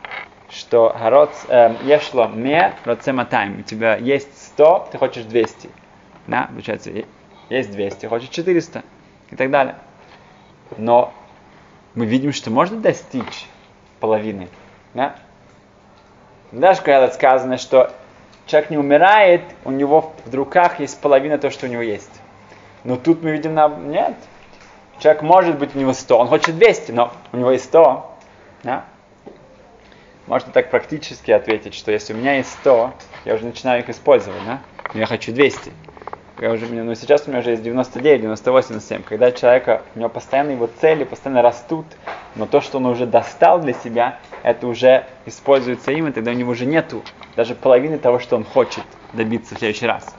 что 0.49 0.95
Харот 0.97 1.35
э, 1.47 1.75
ешло 1.83 2.27
ме 2.27 2.73
роцематайм. 2.85 3.59
У 3.59 3.61
тебя 3.63 3.97
есть 3.97 4.35
100, 4.53 4.89
ты 4.91 4.97
хочешь 4.97 5.25
200. 5.25 5.69
Да, 6.25 6.47
получается, 6.51 6.91
есть 7.49 7.71
200, 7.71 8.07
хочешь 8.07 8.29
400 8.29 8.83
и 9.29 9.35
так 9.35 9.51
далее. 9.51 9.75
Но 10.77 11.13
мы 11.95 12.05
видим, 12.05 12.33
что 12.33 12.49
можно 12.49 12.79
достичь 12.79 13.47
половины. 13.99 14.47
Да? 14.93 15.15
Даже 16.51 16.81
когда 16.81 17.09
сказано, 17.11 17.57
что 17.57 17.91
человек 18.45 18.69
не 18.69 18.77
умирает, 18.77 19.41
у 19.65 19.71
него 19.71 20.13
в 20.25 20.33
руках 20.35 20.79
есть 20.79 20.99
половина 20.99 21.37
того, 21.37 21.51
что 21.51 21.65
у 21.65 21.69
него 21.69 21.81
есть. 21.81 22.11
Но 22.83 22.95
тут 22.97 23.23
мы 23.23 23.31
видим, 23.31 23.53
на... 23.53 23.67
нет. 23.67 24.15
Человек 24.99 25.21
может 25.23 25.57
быть 25.57 25.75
у 25.75 25.79
него 25.79 25.93
100, 25.93 26.17
он 26.17 26.27
хочет 26.27 26.57
200, 26.57 26.91
но 26.91 27.11
у 27.31 27.37
него 27.37 27.51
есть 27.51 27.65
100. 27.65 28.17
Да? 28.63 28.85
Можно 30.27 30.51
так 30.51 30.69
практически 30.69 31.31
ответить, 31.31 31.73
что 31.73 31.91
если 31.91 32.13
у 32.13 32.17
меня 32.17 32.35
есть 32.35 32.51
100, 32.61 32.93
я 33.25 33.35
уже 33.35 33.45
начинаю 33.45 33.81
их 33.81 33.89
использовать, 33.89 34.43
да? 34.45 34.61
но 34.93 34.99
я 34.99 35.05
хочу 35.05 35.33
200 35.33 35.71
я 36.43 36.51
уже, 36.51 36.65
ну, 36.65 36.93
сейчас 36.93 37.23
у 37.25 37.29
меня 37.29 37.39
уже 37.39 37.51
есть 37.51 37.63
99, 37.63 38.21
98, 38.21 38.67
97. 38.67 39.03
Когда 39.03 39.31
человека, 39.31 39.81
у 39.95 39.99
него 39.99 40.09
постоянно 40.09 40.51
его 40.51 40.69
цели 40.81 41.05
постоянно 41.05 41.41
растут, 41.41 41.85
но 42.35 42.45
то, 42.45 42.59
что 42.59 42.79
он 42.79 42.85
уже 42.87 43.05
достал 43.05 43.61
для 43.61 43.71
себя, 43.71 44.19
это 44.43 44.67
уже 44.67 45.05
используется 45.25 45.91
им, 45.91 46.07
и 46.07 46.11
тогда 46.11 46.31
у 46.31 46.33
него 46.33 46.51
уже 46.51 46.65
нету 46.65 47.01
даже 47.37 47.55
половины 47.55 47.97
того, 47.97 48.19
что 48.19 48.35
он 48.35 48.43
хочет 48.43 48.83
добиться 49.13 49.55
в 49.55 49.59
следующий 49.59 49.87
раз. 49.87 50.13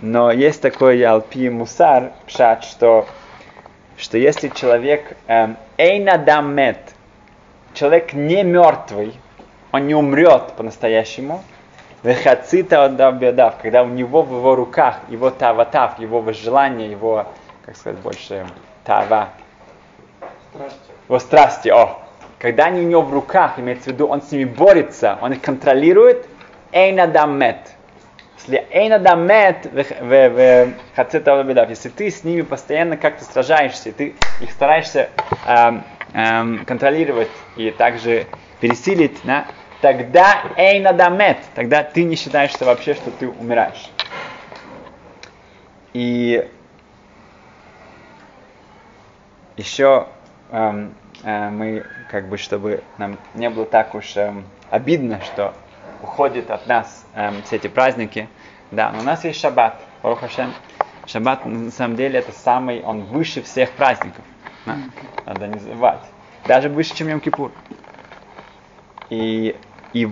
Но 0.00 0.30
есть 0.30 0.62
такой 0.62 1.02
Алпи 1.02 1.50
Мусар, 1.50 2.12
пшат, 2.28 2.62
что, 2.62 3.08
что 3.96 4.18
если 4.18 4.46
человек 4.46 5.16
эм, 5.26 5.56
эйнадамет, 5.78 6.94
человек 7.74 8.12
не 8.12 8.44
мертвый, 8.44 9.14
он 9.72 9.88
не 9.88 9.96
умрет 9.96 10.52
по-настоящему, 10.56 11.42
Вехацита 12.02 12.84
отдав 12.84 13.58
когда 13.60 13.82
у 13.82 13.88
него 13.88 14.22
в 14.22 14.32
его 14.32 14.54
руках, 14.54 15.00
его 15.08 15.30
таватав, 15.30 15.98
его 15.98 16.20
возжелание, 16.20 16.90
его, 16.90 17.26
как 17.66 17.76
сказать 17.76 17.98
больше, 17.98 18.46
тава. 18.84 19.30
Страсти. 20.54 20.78
Его 21.08 21.18
страсти, 21.18 21.68
о. 21.68 21.98
Когда 22.38 22.66
они 22.66 22.82
у 22.82 22.88
него 22.88 23.02
в 23.02 23.12
руках, 23.12 23.58
имеется 23.58 23.90
в 23.90 23.92
виду, 23.94 24.06
он 24.06 24.22
с 24.22 24.30
ними 24.30 24.44
борется, 24.44 25.18
он 25.20 25.32
их 25.32 25.42
контролирует, 25.42 26.28
эйнадамет. 26.70 27.58
Если 28.38 28.64
эйнадамет, 28.70 29.68
если 31.68 31.88
ты 31.88 32.10
с 32.10 32.22
ними 32.22 32.42
постоянно 32.42 32.96
как-то 32.96 33.24
сражаешься, 33.24 33.90
ты 33.90 34.14
их 34.40 34.52
стараешься 34.52 35.08
эм, 35.46 35.82
эм, 36.14 36.64
контролировать 36.64 37.28
и 37.56 37.72
также 37.72 38.26
пересилить, 38.60 39.18
да, 39.24 39.46
тогда 39.80 40.42
эйнадамет, 40.56 41.38
тогда 41.54 41.82
ты 41.82 42.04
не 42.04 42.16
считаешь 42.16 42.50
что 42.50 42.64
вообще, 42.64 42.94
что 42.94 43.10
ты 43.10 43.28
умираешь. 43.28 43.90
И 45.92 46.48
еще 49.56 50.06
эм, 50.50 50.94
э, 51.24 51.50
мы, 51.50 51.84
как 52.10 52.28
бы, 52.28 52.38
чтобы 52.38 52.82
нам 52.98 53.18
не 53.34 53.50
было 53.50 53.64
так 53.64 53.94
уж 53.94 54.16
эм, 54.16 54.44
обидно, 54.70 55.20
что 55.22 55.54
уходит 56.02 56.50
от 56.50 56.66
нас 56.66 57.04
эм, 57.14 57.42
все 57.42 57.56
эти 57.56 57.68
праздники, 57.68 58.28
да, 58.70 58.92
но 58.92 59.00
у 59.00 59.02
нас 59.02 59.24
есть 59.24 59.40
шаббат, 59.40 59.80
Хашем. 60.02 60.52
Шаббат, 61.06 61.46
на 61.46 61.70
самом 61.70 61.96
деле, 61.96 62.18
это 62.18 62.32
самый, 62.32 62.82
он 62.82 63.02
выше 63.04 63.42
всех 63.42 63.70
праздников. 63.72 64.24
Да? 64.66 64.76
Надо 65.26 65.48
не 65.48 65.58
забывать. 65.58 66.02
Даже 66.46 66.68
выше, 66.68 66.94
чем 66.94 67.08
Йом-Кипур. 67.08 67.50
И 69.08 69.56
и 69.92 70.10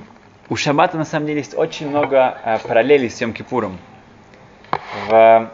у 0.49 0.57
Шаббата 0.57 0.97
на 0.97 1.05
самом 1.05 1.27
деле 1.27 1.39
есть 1.39 1.57
очень 1.57 1.89
много 1.89 2.39
э, 2.45 2.59
параллелей 2.61 3.11
с 3.11 3.21
Йом-Кипуром. 3.21 3.77
В, 5.09 5.51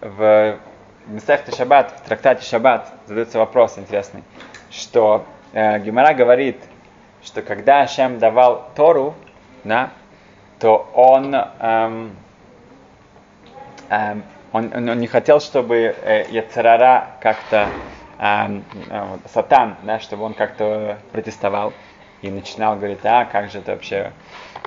в 0.00 0.58
Месахте 1.06 1.56
Шаббат, 1.56 1.92
в 2.02 2.08
трактате 2.08 2.44
Шаббат 2.44 2.92
задается 3.06 3.38
вопрос 3.38 3.78
интересный, 3.78 4.22
что 4.70 5.24
э, 5.52 5.78
Гемара 5.80 6.14
говорит, 6.14 6.58
что 7.24 7.42
когда 7.42 7.80
Ашем 7.80 8.18
давал 8.18 8.70
Тору, 8.74 9.14
да, 9.64 9.90
то 10.58 10.88
он, 10.94 11.34
эм, 11.34 12.16
эм, 13.88 14.22
он, 14.52 14.72
он, 14.74 14.88
он 14.88 14.98
не 14.98 15.06
хотел, 15.06 15.40
чтобы 15.40 15.76
э, 15.76 16.26
Яцерара 16.30 17.08
как-то, 17.20 17.68
эм, 18.18 18.64
э, 18.90 19.18
Сатан, 19.32 19.76
да, 19.82 19.98
чтобы 19.98 20.24
он 20.24 20.34
как-то 20.34 20.98
протестовал 21.12 21.72
и 22.22 22.30
начинал 22.30 22.76
говорить, 22.76 23.00
а 23.04 23.24
как 23.24 23.50
же 23.50 23.58
это 23.58 23.72
вообще. 23.72 24.12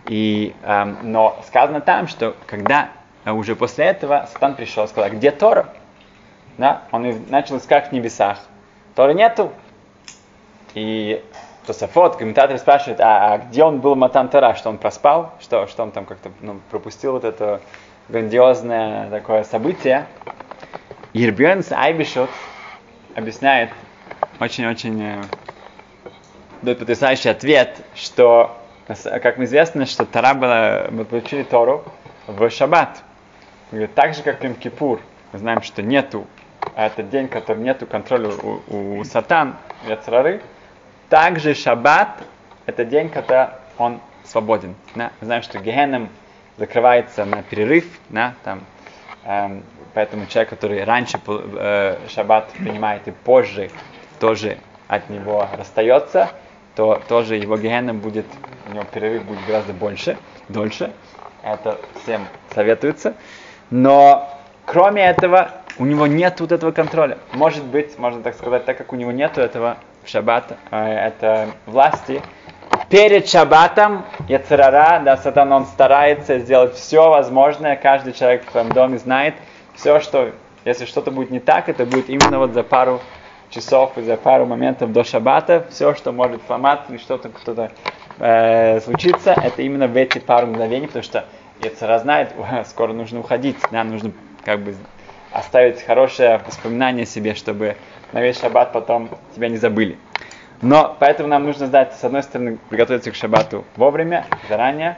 И, 0.07 0.55
эм, 0.63 0.97
но 1.03 1.39
сказано 1.47 1.81
там, 1.81 2.07
что 2.07 2.35
когда 2.45 2.89
э, 3.25 3.31
уже 3.31 3.55
после 3.55 3.85
этого 3.85 4.27
Сатан 4.31 4.55
пришел, 4.55 4.87
сказал, 4.87 5.09
где 5.11 5.31
Тора? 5.31 5.67
Да? 6.57 6.83
Он 6.91 7.25
начал 7.29 7.57
искать 7.57 7.89
в 7.89 7.91
небесах. 7.91 8.39
Тора 8.95 9.13
нету. 9.13 9.51
И 10.73 11.23
Тософот, 11.65 12.15
комментатор 12.15 12.57
спрашивает, 12.57 12.99
а, 12.99 13.33
а 13.33 13.37
где 13.37 13.63
он 13.63 13.79
был 13.79 13.95
Матан 13.95 14.29
Тора, 14.29 14.55
что 14.55 14.69
он 14.69 14.77
проспал, 14.77 15.33
что, 15.39 15.67
что 15.67 15.83
он 15.83 15.91
там 15.91 16.05
как-то 16.05 16.31
ну, 16.41 16.59
пропустил 16.69 17.13
вот 17.13 17.23
это 17.23 17.61
грандиозное 18.07 19.09
такое 19.09 19.43
событие. 19.43 20.07
Ирбьонс 21.13 21.71
Айбишот 21.71 22.29
объясняет 23.15 23.69
очень-очень 24.39 25.01
э, 25.01 25.21
дает 26.61 26.79
потрясающий 26.79 27.29
ответ, 27.29 27.77
что, 27.95 28.57
как 28.87 29.37
мы 29.37 29.45
известно, 29.45 29.85
что 29.85 30.05
Тара 30.05 30.33
была, 30.33 30.87
мы 30.91 31.05
получили 31.05 31.43
Тору 31.43 31.83
в 32.27 32.49
Шаббат. 32.49 33.03
Говорит, 33.71 33.93
так 33.93 34.13
же, 34.15 34.23
как 34.23 34.43
Йом 34.43 34.55
Кипур, 34.55 34.99
мы 35.31 35.39
знаем, 35.39 35.61
что 35.61 35.81
нету, 35.81 36.25
а 36.75 36.87
это 36.87 37.03
день, 37.03 37.27
который 37.27 37.63
нету 37.63 37.85
контроля 37.85 38.29
у, 38.29 38.61
у, 38.67 38.97
у 38.99 39.03
сатан, 39.03 39.55
яцрары, 39.87 40.41
также 41.09 41.53
Шаббат 41.53 42.23
это 42.69 42.85
день, 42.85 43.09
когда 43.09 43.55
он 43.79 43.99
свободен. 44.23 44.75
Да? 44.93 45.11
Мы 45.21 45.25
знаем, 45.25 45.41
что 45.41 45.57
Гехеном 45.59 46.09
закрывается 46.57 47.25
на 47.25 47.41
перерыв, 47.41 47.85
да, 48.09 48.35
там, 48.43 48.61
эм, 49.25 49.63
поэтому 49.93 50.27
человек, 50.27 50.49
который 50.49 50.83
раньше 50.83 51.19
э, 51.25 51.97
шаббат 52.09 52.49
принимает 52.51 53.07
и 53.07 53.11
позже 53.11 53.71
тоже 54.19 54.57
от 54.87 55.09
него 55.09 55.47
расстается, 55.57 56.29
то 56.79 57.01
тоже 57.09 57.35
его 57.35 57.57
гена 57.57 57.93
будет, 57.93 58.25
у 58.69 58.73
него 58.73 58.85
перерыв 58.85 59.25
будет 59.25 59.45
гораздо 59.45 59.73
больше, 59.73 60.17
дольше. 60.47 60.93
Это 61.43 61.77
всем 62.01 62.25
советуется. 62.55 63.15
Но 63.69 64.29
кроме 64.65 65.01
этого, 65.03 65.51
у 65.77 65.85
него 65.85 66.07
нет 66.07 66.39
вот 66.39 66.53
этого 66.53 66.71
контроля. 66.71 67.17
Может 67.33 67.65
быть, 67.65 67.99
можно 67.99 68.23
так 68.23 68.33
сказать, 68.35 68.63
так 68.63 68.77
как 68.77 68.93
у 68.93 68.95
него 68.95 69.11
нет 69.11 69.37
этого 69.37 69.75
в 70.05 70.09
шаббат, 70.09 70.57
э, 70.71 70.77
это 70.77 71.49
власти, 71.65 72.21
перед 72.87 73.27
шаббатом 73.27 74.05
Яцерара, 74.29 75.01
да, 75.03 75.17
сатан, 75.17 75.51
он 75.51 75.65
старается 75.65 76.39
сделать 76.39 76.75
все 76.75 77.09
возможное, 77.09 77.75
каждый 77.75 78.13
человек 78.13 78.47
в 78.47 78.51
своем 78.51 78.71
доме 78.71 78.99
знает 78.99 79.35
все, 79.75 79.99
что, 79.99 80.31
если 80.63 80.85
что-то 80.85 81.11
будет 81.11 81.29
не 81.29 81.41
так, 81.41 81.67
это 81.67 81.85
будет 81.85 82.07
именно 82.07 82.39
вот 82.39 82.53
за 82.53 82.63
пару 82.63 83.01
часов 83.49 83.93
за 83.95 84.17
пару 84.17 84.45
моментов 84.45 84.91
до 84.91 85.03
шаббата, 85.03 85.65
все, 85.69 85.95
что 85.95 86.11
может 86.11 86.41
сломаться 86.45 86.91
или 86.91 86.99
что-то 86.99 87.29
кто-то 87.29 87.71
э, 88.19 88.79
случится, 88.81 89.31
это 89.31 89.61
именно 89.61 89.87
в 89.87 89.95
эти 89.95 90.19
пару 90.19 90.47
мгновений, 90.47 90.87
потому 90.87 91.03
что 91.03 91.25
Яцера 91.61 91.99
знает, 91.99 92.33
скоро 92.67 92.93
нужно 92.93 93.19
уходить, 93.19 93.57
да, 93.71 93.83
нужно 93.83 94.11
как 94.45 94.61
бы 94.61 94.75
оставить 95.31 95.81
хорошее 95.81 96.41
воспоминание 96.45 97.05
себе, 97.05 97.35
чтобы 97.35 97.75
на 98.13 98.21
весь 98.21 98.39
шаббат 98.39 98.71
потом 98.73 99.09
тебя 99.35 99.49
не 99.49 99.57
забыли. 99.57 99.97
Но 100.61 100.95
поэтому 100.99 101.29
нам 101.29 101.45
нужно 101.45 101.67
знать, 101.67 101.93
с 101.95 102.03
одной 102.03 102.23
стороны, 102.23 102.57
приготовиться 102.69 103.11
к 103.11 103.15
шабату 103.15 103.63
вовремя, 103.77 104.25
заранее, 104.49 104.97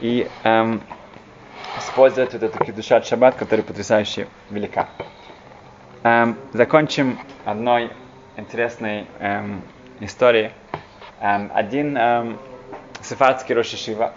и 0.00 0.28
эм, 0.44 0.80
использовать 1.78 2.32
вот 2.32 2.42
эту 2.42 2.64
кидушат 2.64 3.06
шаббат, 3.06 3.34
который 3.34 3.62
потрясающе 3.62 4.26
велика. 4.50 4.88
Эм, 6.02 6.36
закончим 6.52 7.18
одной 7.46 7.90
интересной 8.36 9.06
эм, 9.20 9.62
историей. 10.00 10.50
Эм, 11.20 11.50
один 11.54 11.96
эм, 11.96 12.38
сефардский 13.00 13.54
Рошишива, 13.54 14.12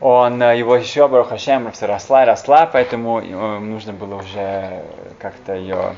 он, 0.00 0.40
э, 0.40 0.56
его 0.56 0.76
еще 0.76 1.08
Барухашем 1.08 1.70
все 1.72 1.86
росла 1.86 2.22
и 2.22 2.26
росла, 2.26 2.66
поэтому 2.66 3.20
нужно 3.60 3.92
было 3.92 4.16
уже 4.16 4.84
как-то 5.18 5.54
ее 5.54 5.96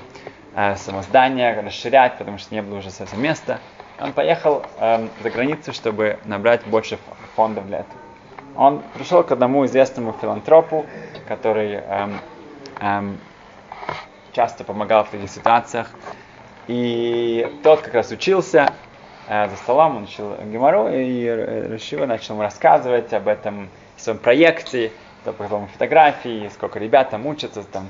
э, 0.55 0.77
самоздание 0.77 1.61
расширять, 1.61 2.17
потому 2.17 2.39
что 2.39 2.55
не 2.55 2.63
было 2.63 2.79
уже 2.79 2.91
совсем 2.91 3.23
места. 3.23 3.59
Он 4.01 4.13
поехал 4.13 4.63
э, 4.79 5.09
за 5.23 5.31
границу, 5.31 5.73
чтобы 5.73 6.19
набрать 6.25 6.65
больше 6.67 6.99
фондов 7.37 7.67
для 7.67 7.81
этого. 7.81 8.01
Он 8.57 8.83
пришел 8.95 9.23
к 9.23 9.31
одному 9.31 9.67
известному 9.67 10.15
филантропу, 10.19 10.87
который 11.29 11.75
эм, 11.75 12.19
эм, 12.81 13.19
часто 14.37 14.65
помогал 14.65 15.05
в 15.05 15.09
таких 15.09 15.31
ситуациях. 15.31 15.91
И 16.69 17.59
тот 17.63 17.81
как 17.81 17.95
раз 17.95 18.11
учился 18.11 18.73
э, 19.29 19.49
за 19.49 19.57
столом, 19.57 19.97
он 19.97 20.03
учил 20.05 20.37
Гемору, 20.45 20.89
и 20.93 21.27
Рашива 21.71 22.05
начал 22.05 22.35
ему 22.35 22.43
рассказывать 22.43 23.13
об 23.15 23.29
этом 23.29 23.71
своем 23.97 24.19
проекте, 24.19 24.93
потом 25.25 25.69
фотографии, 25.69 26.51
сколько 26.53 26.79
ребят 26.79 27.11
там 27.11 27.27
учатся, 27.27 27.65
там, 27.65 27.89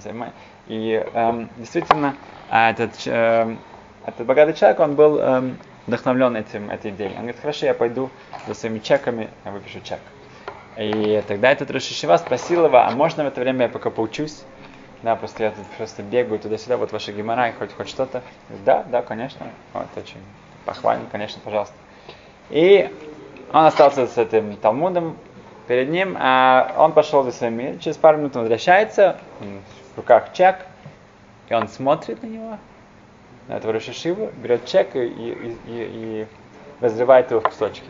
и 0.69 1.05
эм, 1.13 1.51
действительно 1.59 2.15
этот, 2.51 2.93
э, 3.07 3.57
этот 4.07 4.27
богатый 4.27 4.55
человек, 4.55 4.81
он 4.81 4.95
был 4.95 5.19
эм, 5.19 5.59
вдохновлен 5.87 6.37
этим, 6.37 6.71
этой 6.71 6.93
идеей. 6.93 7.11
Он 7.11 7.23
говорит, 7.23 7.41
хорошо, 7.41 7.67
я 7.67 7.75
пойду 7.75 8.09
за 8.47 8.55
своими 8.55 8.79
чеками, 8.79 9.29
я 9.45 9.51
выпишу 9.51 9.81
чек. 9.81 10.01
И 10.79 11.23
тогда 11.27 11.51
этот 11.51 11.71
Рошишева 11.71 12.17
спросил 12.19 12.67
его, 12.67 12.79
а 12.79 12.91
можно 12.91 13.25
в 13.25 13.27
это 13.27 13.41
время 13.41 13.65
я 13.65 13.69
пока 13.69 13.91
поучусь? 13.91 14.43
Да, 15.03 15.19
я 15.39 15.51
тут 15.51 15.67
просто 15.77 16.03
бегаю 16.03 16.41
туда-сюда, 16.41 16.77
вот 16.77 16.93
ваша 16.93 17.13
гемора, 17.13 17.53
хоть, 17.59 17.73
хоть 17.75 17.89
что-то. 17.89 18.23
Да, 18.65 18.85
да, 18.91 19.03
конечно. 19.03 19.47
Вот, 19.73 19.87
очень 19.97 20.21
похвально, 20.65 21.07
конечно, 21.11 21.41
пожалуйста. 21.45 21.75
И 22.51 22.91
он 23.53 23.67
остался 23.67 24.07
с 24.07 24.19
этим 24.19 24.57
Талмудом 24.57 25.17
перед 25.67 25.91
ним, 25.91 26.17
а 26.19 26.75
он 26.79 26.93
пошел 26.93 27.23
за 27.23 27.33
своими. 27.33 27.79
Через 27.79 27.97
пару 27.97 28.19
минут 28.19 28.37
он 28.37 28.43
возвращается, 28.43 29.19
в 29.41 29.97
руках 29.99 30.33
чек, 30.33 30.57
и 31.49 31.55
он 31.55 31.69
смотрит 31.69 32.23
на 32.23 32.27
него, 32.27 32.59
на 33.49 33.55
этого 33.55 33.73
Рошишиву, 33.73 34.31
берет 34.37 34.67
чек 34.67 34.97
и, 34.97 35.07
и, 35.07 35.49
и, 35.49 35.57
и 35.67 36.27
разрывает 36.81 37.31
его 37.31 37.41
в 37.41 37.45
кусочки. 37.45 37.89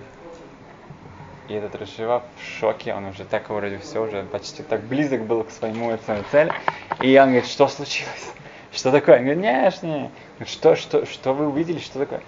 И 1.48 1.54
этот 1.54 1.76
Рашива 1.76 2.24
в 2.36 2.60
шоке, 2.60 2.92
он 2.94 3.06
уже 3.06 3.24
так 3.24 3.48
вроде 3.50 3.78
все, 3.78 4.02
уже 4.02 4.24
почти 4.24 4.62
так 4.62 4.82
близок 4.82 5.22
был 5.22 5.44
к 5.44 5.50
своему 5.50 5.90
этому 5.90 6.24
цели. 6.30 6.52
И 7.00 7.16
он 7.18 7.26
говорит, 7.26 7.46
что 7.46 7.68
случилось? 7.68 8.32
Что 8.72 8.90
такое? 8.90 9.18
Он 9.18 9.24
говорит, 9.24 9.42
нет, 9.42 9.82
не. 9.82 10.10
Что, 10.44 10.74
что, 10.74 11.06
что 11.06 11.32
вы 11.32 11.48
увидели, 11.48 11.78
что 11.78 12.00
такое? 12.00 12.18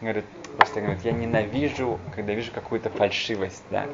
Он 0.00 0.08
говорит, 0.08 0.24
просто 0.56 0.80
говорит, 0.80 1.04
я 1.04 1.12
ненавижу, 1.12 1.98
когда 2.14 2.32
вижу 2.32 2.52
какую-то 2.52 2.90
фальшивость, 2.90 3.64
да. 3.70 3.86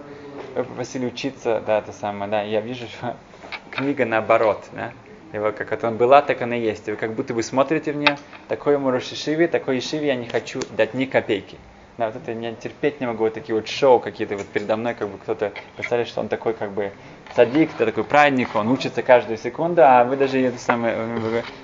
Вы 0.55 0.65
попросили 0.65 1.07
учиться, 1.07 1.63
да, 1.67 1.79
это 1.79 1.93
самое, 1.93 2.31
да, 2.31 2.43
я 2.43 2.61
вижу, 2.61 2.87
что 2.87 3.17
книга 3.71 4.07
наоборот, 4.07 4.65
да. 4.73 4.93
Его 5.33 5.53
как 5.53 5.73
это 5.73 5.87
он 5.89 5.97
была, 5.97 6.23
так 6.23 6.43
она 6.43 6.57
есть. 6.57 6.89
И 6.89 6.91
вы 6.91 6.97
как 6.97 7.13
будто 7.15 7.35
вы 7.35 7.43
смотрите 7.43 7.93
в 7.93 7.97
нее, 7.97 8.17
такой 8.49 8.75
ему 8.75 8.91
Рошишиве, 8.91 9.49
такой 9.49 9.79
Ишиве 9.79 10.09
я 10.09 10.17
не 10.17 10.27
хочу 10.27 10.61
дать 10.77 10.95
ни 10.95 11.05
копейки. 11.05 11.57
Да, 12.01 12.07
вот 12.07 12.17
это 12.17 12.33
я 12.33 12.55
терпеть 12.55 12.99
не 13.03 13.07
могу, 13.07 13.25
вот 13.25 13.35
такие 13.35 13.55
вот 13.55 13.69
шоу 13.69 14.01
какие-то 14.01 14.35
вот 14.35 14.47
передо 14.47 14.75
мной, 14.79 14.95
как 14.95 15.07
бы 15.11 15.19
кто-то 15.19 15.53
представляет, 15.77 16.09
что 16.09 16.23
он 16.23 16.29
такой 16.29 16.55
как 16.55 16.73
бы 16.73 16.93
садик, 17.37 17.71
ты 17.77 17.85
такой 17.85 18.05
праведник, 18.05 18.57
он 18.57 18.69
учится 18.69 19.03
каждую 19.03 19.37
секунду, 19.37 19.83
а 19.85 20.05
вы 20.05 20.17
даже 20.17 20.41
это 20.41 20.59
самое, 20.59 20.97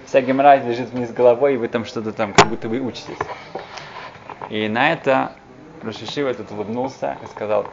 вся 0.04 0.20
геморрой 0.20 0.60
лежит 0.60 0.90
вниз 0.90 1.10
головой, 1.10 1.54
и 1.54 1.56
вы 1.56 1.68
там 1.68 1.86
что-то 1.86 2.12
там, 2.12 2.34
как 2.34 2.48
будто 2.48 2.68
вы 2.68 2.80
учитесь. 2.80 3.16
И 4.50 4.68
на 4.68 4.92
это 4.92 5.32
Рошишива 5.82 6.34
тут 6.34 6.50
улыбнулся 6.50 7.16
и 7.22 7.26
сказал, 7.28 7.68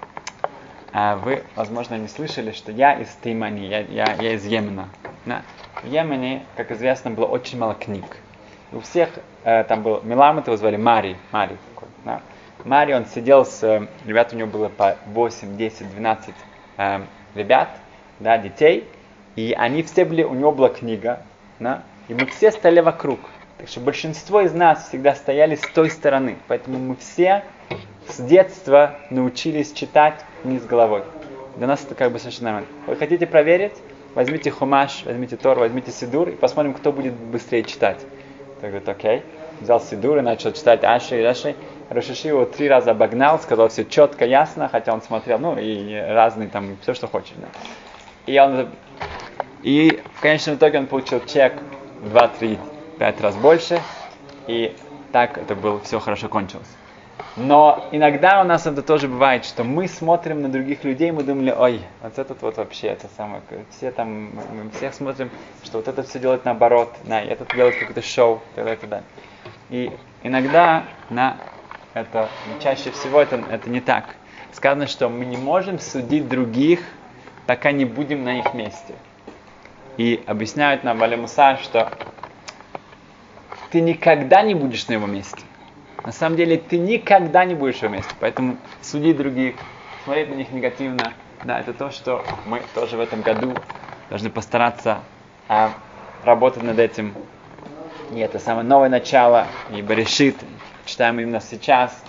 а 0.93 1.17
вы, 1.17 1.43
возможно, 1.57 1.95
не 1.95 2.07
слышали, 2.07 2.53
что 2.53 2.71
я 2.71 2.93
из 2.93 3.09
Теймани, 3.21 3.67
я, 3.67 3.79
я, 3.81 4.15
я 4.21 4.35
из 4.35 4.45
Йемена. 4.45 4.87
Да. 5.25 5.41
В 5.81 5.87
Йемене, 5.87 6.45
как 6.55 6.71
известно, 6.71 7.11
было 7.11 7.25
очень 7.25 7.59
мало 7.59 7.73
книг. 7.73 8.05
У 8.71 8.79
всех 8.79 9.09
э, 9.43 9.65
там 9.65 9.83
был 9.83 9.99
Миламут, 10.03 10.47
его 10.47 10.55
звали 10.55 10.77
Мари, 10.77 11.17
Мари. 11.33 11.57
Да. 12.05 12.21
Мари, 12.63 12.93
он 12.93 13.05
сидел 13.05 13.45
с, 13.45 13.63
э, 13.63 13.87
ребят 14.05 14.33
у 14.33 14.35
него 14.35 14.47
было 14.47 14.69
по 14.69 14.97
8, 15.07 15.57
10, 15.57 15.89
12 15.95 16.33
э, 16.77 17.01
ребят, 17.35 17.69
да, 18.19 18.37
детей, 18.37 18.87
и 19.35 19.53
они 19.57 19.83
все 19.83 20.05
были, 20.05 20.23
у 20.23 20.33
него 20.33 20.51
была 20.51 20.69
книга, 20.69 21.21
да, 21.59 21.83
и 22.07 22.13
мы 22.13 22.25
все 22.25 22.51
стояли 22.51 22.79
вокруг. 22.79 23.19
Так 23.57 23.67
что 23.67 23.79
большинство 23.79 24.41
из 24.41 24.53
нас 24.53 24.87
всегда 24.87 25.15
стояли 25.15 25.55
с 25.55 25.61
той 25.73 25.89
стороны, 25.89 26.37
поэтому 26.47 26.79
мы 26.79 26.95
все 26.95 27.43
с 28.07 28.19
детства 28.19 28.95
научились 29.09 29.71
читать 29.73 30.23
вниз 30.43 30.63
головой. 30.63 31.03
Для 31.55 31.67
нас 31.67 31.83
это 31.83 31.95
как 31.95 32.11
бы 32.11 32.19
совершенно 32.19 32.51
нормально. 32.51 32.69
Вы 32.87 32.95
хотите 32.95 33.27
проверить? 33.27 33.73
Возьмите 34.15 34.51
хумаш, 34.51 35.03
возьмите 35.05 35.37
тор, 35.37 35.57
возьмите 35.57 35.91
сидур 35.91 36.29
и 36.29 36.35
посмотрим, 36.35 36.73
кто 36.73 36.91
будет 36.91 37.13
быстрее 37.13 37.63
читать. 37.63 37.99
Так 38.61 38.69
говорит, 38.69 38.89
окей. 38.89 39.23
Взял 39.63 39.79
сидур 39.79 40.17
и 40.17 40.21
начал 40.21 40.51
читать 40.51 40.83
Аши, 40.83 41.23
Аши. 41.23 41.55
Рашиши 41.89 42.27
его 42.27 42.45
три 42.45 42.67
раза 42.67 42.91
обогнал, 42.91 43.39
сказал 43.39 43.69
все 43.69 43.85
четко, 43.85 44.25
ясно, 44.25 44.67
хотя 44.67 44.93
он 44.93 45.01
смотрел, 45.01 45.39
ну, 45.39 45.57
и 45.57 45.95
разные 45.95 46.49
там, 46.49 46.77
все, 46.81 46.93
что 46.93 47.07
хочешь. 47.07 47.33
Да. 47.37 47.47
И 48.25 48.37
он, 48.39 48.69
и 49.61 50.01
в 50.15 50.21
конечном 50.21 50.55
итоге 50.55 50.79
он 50.79 50.87
получил 50.87 51.21
чек 51.25 51.53
2, 52.01 52.27
3, 52.27 52.57
5 52.99 53.21
раз 53.21 53.35
больше, 53.35 53.79
и 54.47 54.75
так 55.11 55.37
это 55.37 55.55
было, 55.55 55.79
все 55.81 55.99
хорошо 55.99 56.27
кончилось. 56.27 56.67
Но 57.35 57.87
иногда 57.91 58.41
у 58.41 58.43
нас 58.43 58.67
это 58.67 58.81
тоже 58.81 59.07
бывает, 59.07 59.45
что 59.45 59.63
мы 59.63 59.87
смотрим 59.87 60.41
на 60.41 60.49
других 60.49 60.83
людей, 60.83 61.11
мы 61.11 61.23
думали, 61.23 61.51
ой, 61.51 61.79
вот 62.01 62.19
этот 62.19 62.41
вот 62.41 62.57
вообще, 62.57 62.87
это 62.87 63.07
самое, 63.17 63.41
все 63.71 63.91
там, 63.91 64.31
мы 64.33 64.69
всех 64.75 64.93
смотрим, 64.93 65.29
что 65.63 65.77
вот 65.77 65.87
это 65.87 66.03
все 66.03 66.19
делает 66.19 66.45
наоборот, 66.45 66.93
на, 67.05 67.21
этот 67.21 67.53
делает 67.55 67.77
какое-то 67.77 68.01
шоу, 68.01 68.41
и 68.55 68.61
так 68.61 68.89
далее. 68.89 69.05
И 69.17 69.32
иногда 70.23 70.83
на 71.09 71.37
это 71.93 72.29
чаще 72.61 72.91
всего 72.91 73.19
это, 73.21 73.43
это 73.49 73.69
не 73.69 73.81
так. 73.81 74.05
Сказано, 74.51 74.87
что 74.87 75.09
мы 75.09 75.25
не 75.25 75.37
можем 75.37 75.79
судить 75.79 76.29
других, 76.29 76.79
пока 77.47 77.71
не 77.71 77.85
будем 77.85 78.23
на 78.23 78.39
их 78.39 78.53
месте. 78.53 78.93
И 79.97 80.23
объясняют 80.27 80.83
нам 80.83 80.97
Валя 80.99 81.17
Муса, 81.17 81.57
что 81.57 81.91
ты 83.71 83.81
никогда 83.81 84.41
не 84.41 84.55
будешь 84.55 84.87
на 84.87 84.93
его 84.93 85.07
месте. 85.07 85.41
На 86.05 86.11
самом 86.11 86.35
деле 86.35 86.57
ты 86.57 86.77
никогда 86.77 87.45
не 87.45 87.55
будешь 87.55 87.81
на 87.81 87.85
его 87.85 87.95
месте. 87.95 88.13
Поэтому 88.19 88.57
судить 88.81 89.17
других, 89.17 89.55
смотреть 90.03 90.29
на 90.29 90.35
них 90.35 90.51
негативно, 90.51 91.13
да, 91.43 91.59
это 91.59 91.73
то, 91.73 91.91
что 91.91 92.23
мы 92.45 92.61
тоже 92.73 92.97
в 92.97 92.99
этом 92.99 93.21
году 93.21 93.55
должны 94.09 94.29
постараться 94.29 94.99
а, 95.47 95.73
работать 96.23 96.63
над 96.63 96.79
этим. 96.79 97.13
И 98.11 98.19
это 98.19 98.39
самое 98.39 98.65
новое 98.65 98.89
начало, 98.89 99.47
ибо 99.71 99.93
решит, 99.93 100.35
читаем 100.85 101.19
именно 101.19 101.39
сейчас, 101.39 102.03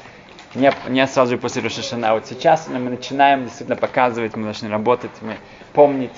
не, 0.55 0.73
не 0.89 1.07
сразу 1.07 1.33
же 1.33 1.39
после 1.39 1.63
Рошашана, 1.63 2.11
а 2.11 2.15
вот 2.15 2.27
сейчас 2.27 2.69
мы 2.69 2.79
начинаем 2.79 3.45
действительно 3.45 3.77
показывать, 3.77 4.37
мы 4.37 4.45
должны 4.45 4.69
работать, 4.69 5.11
мы 5.21 5.37
помнить, 5.73 6.13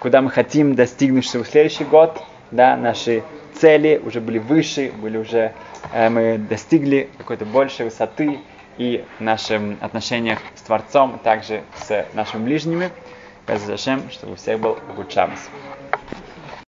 куда 0.00 0.22
мы 0.22 0.30
хотим 0.30 0.74
достигнуть, 0.74 1.24
чтобы 1.24 1.44
в 1.44 1.48
следующий 1.48 1.84
год, 1.84 2.22
да, 2.50 2.76
наши 2.76 3.22
цели 3.54 4.00
уже 4.04 4.20
были 4.20 4.38
выше, 4.38 4.92
были 5.00 5.18
уже, 5.18 5.52
э, 5.92 6.08
мы 6.08 6.38
достигли 6.38 7.10
какой-то 7.18 7.44
большей 7.44 7.86
высоты 7.86 8.38
и 8.78 9.04
в 9.18 9.22
наших 9.22 9.60
отношениях 9.80 10.38
с 10.54 10.62
Творцом, 10.62 11.18
также 11.22 11.62
с 11.76 12.06
нашими 12.14 12.44
ближними. 12.44 12.90
Без 13.46 13.62
чтобы 13.62 14.32
у 14.32 14.36
всех 14.36 14.60
был 14.60 14.78
Гуд 14.94 15.12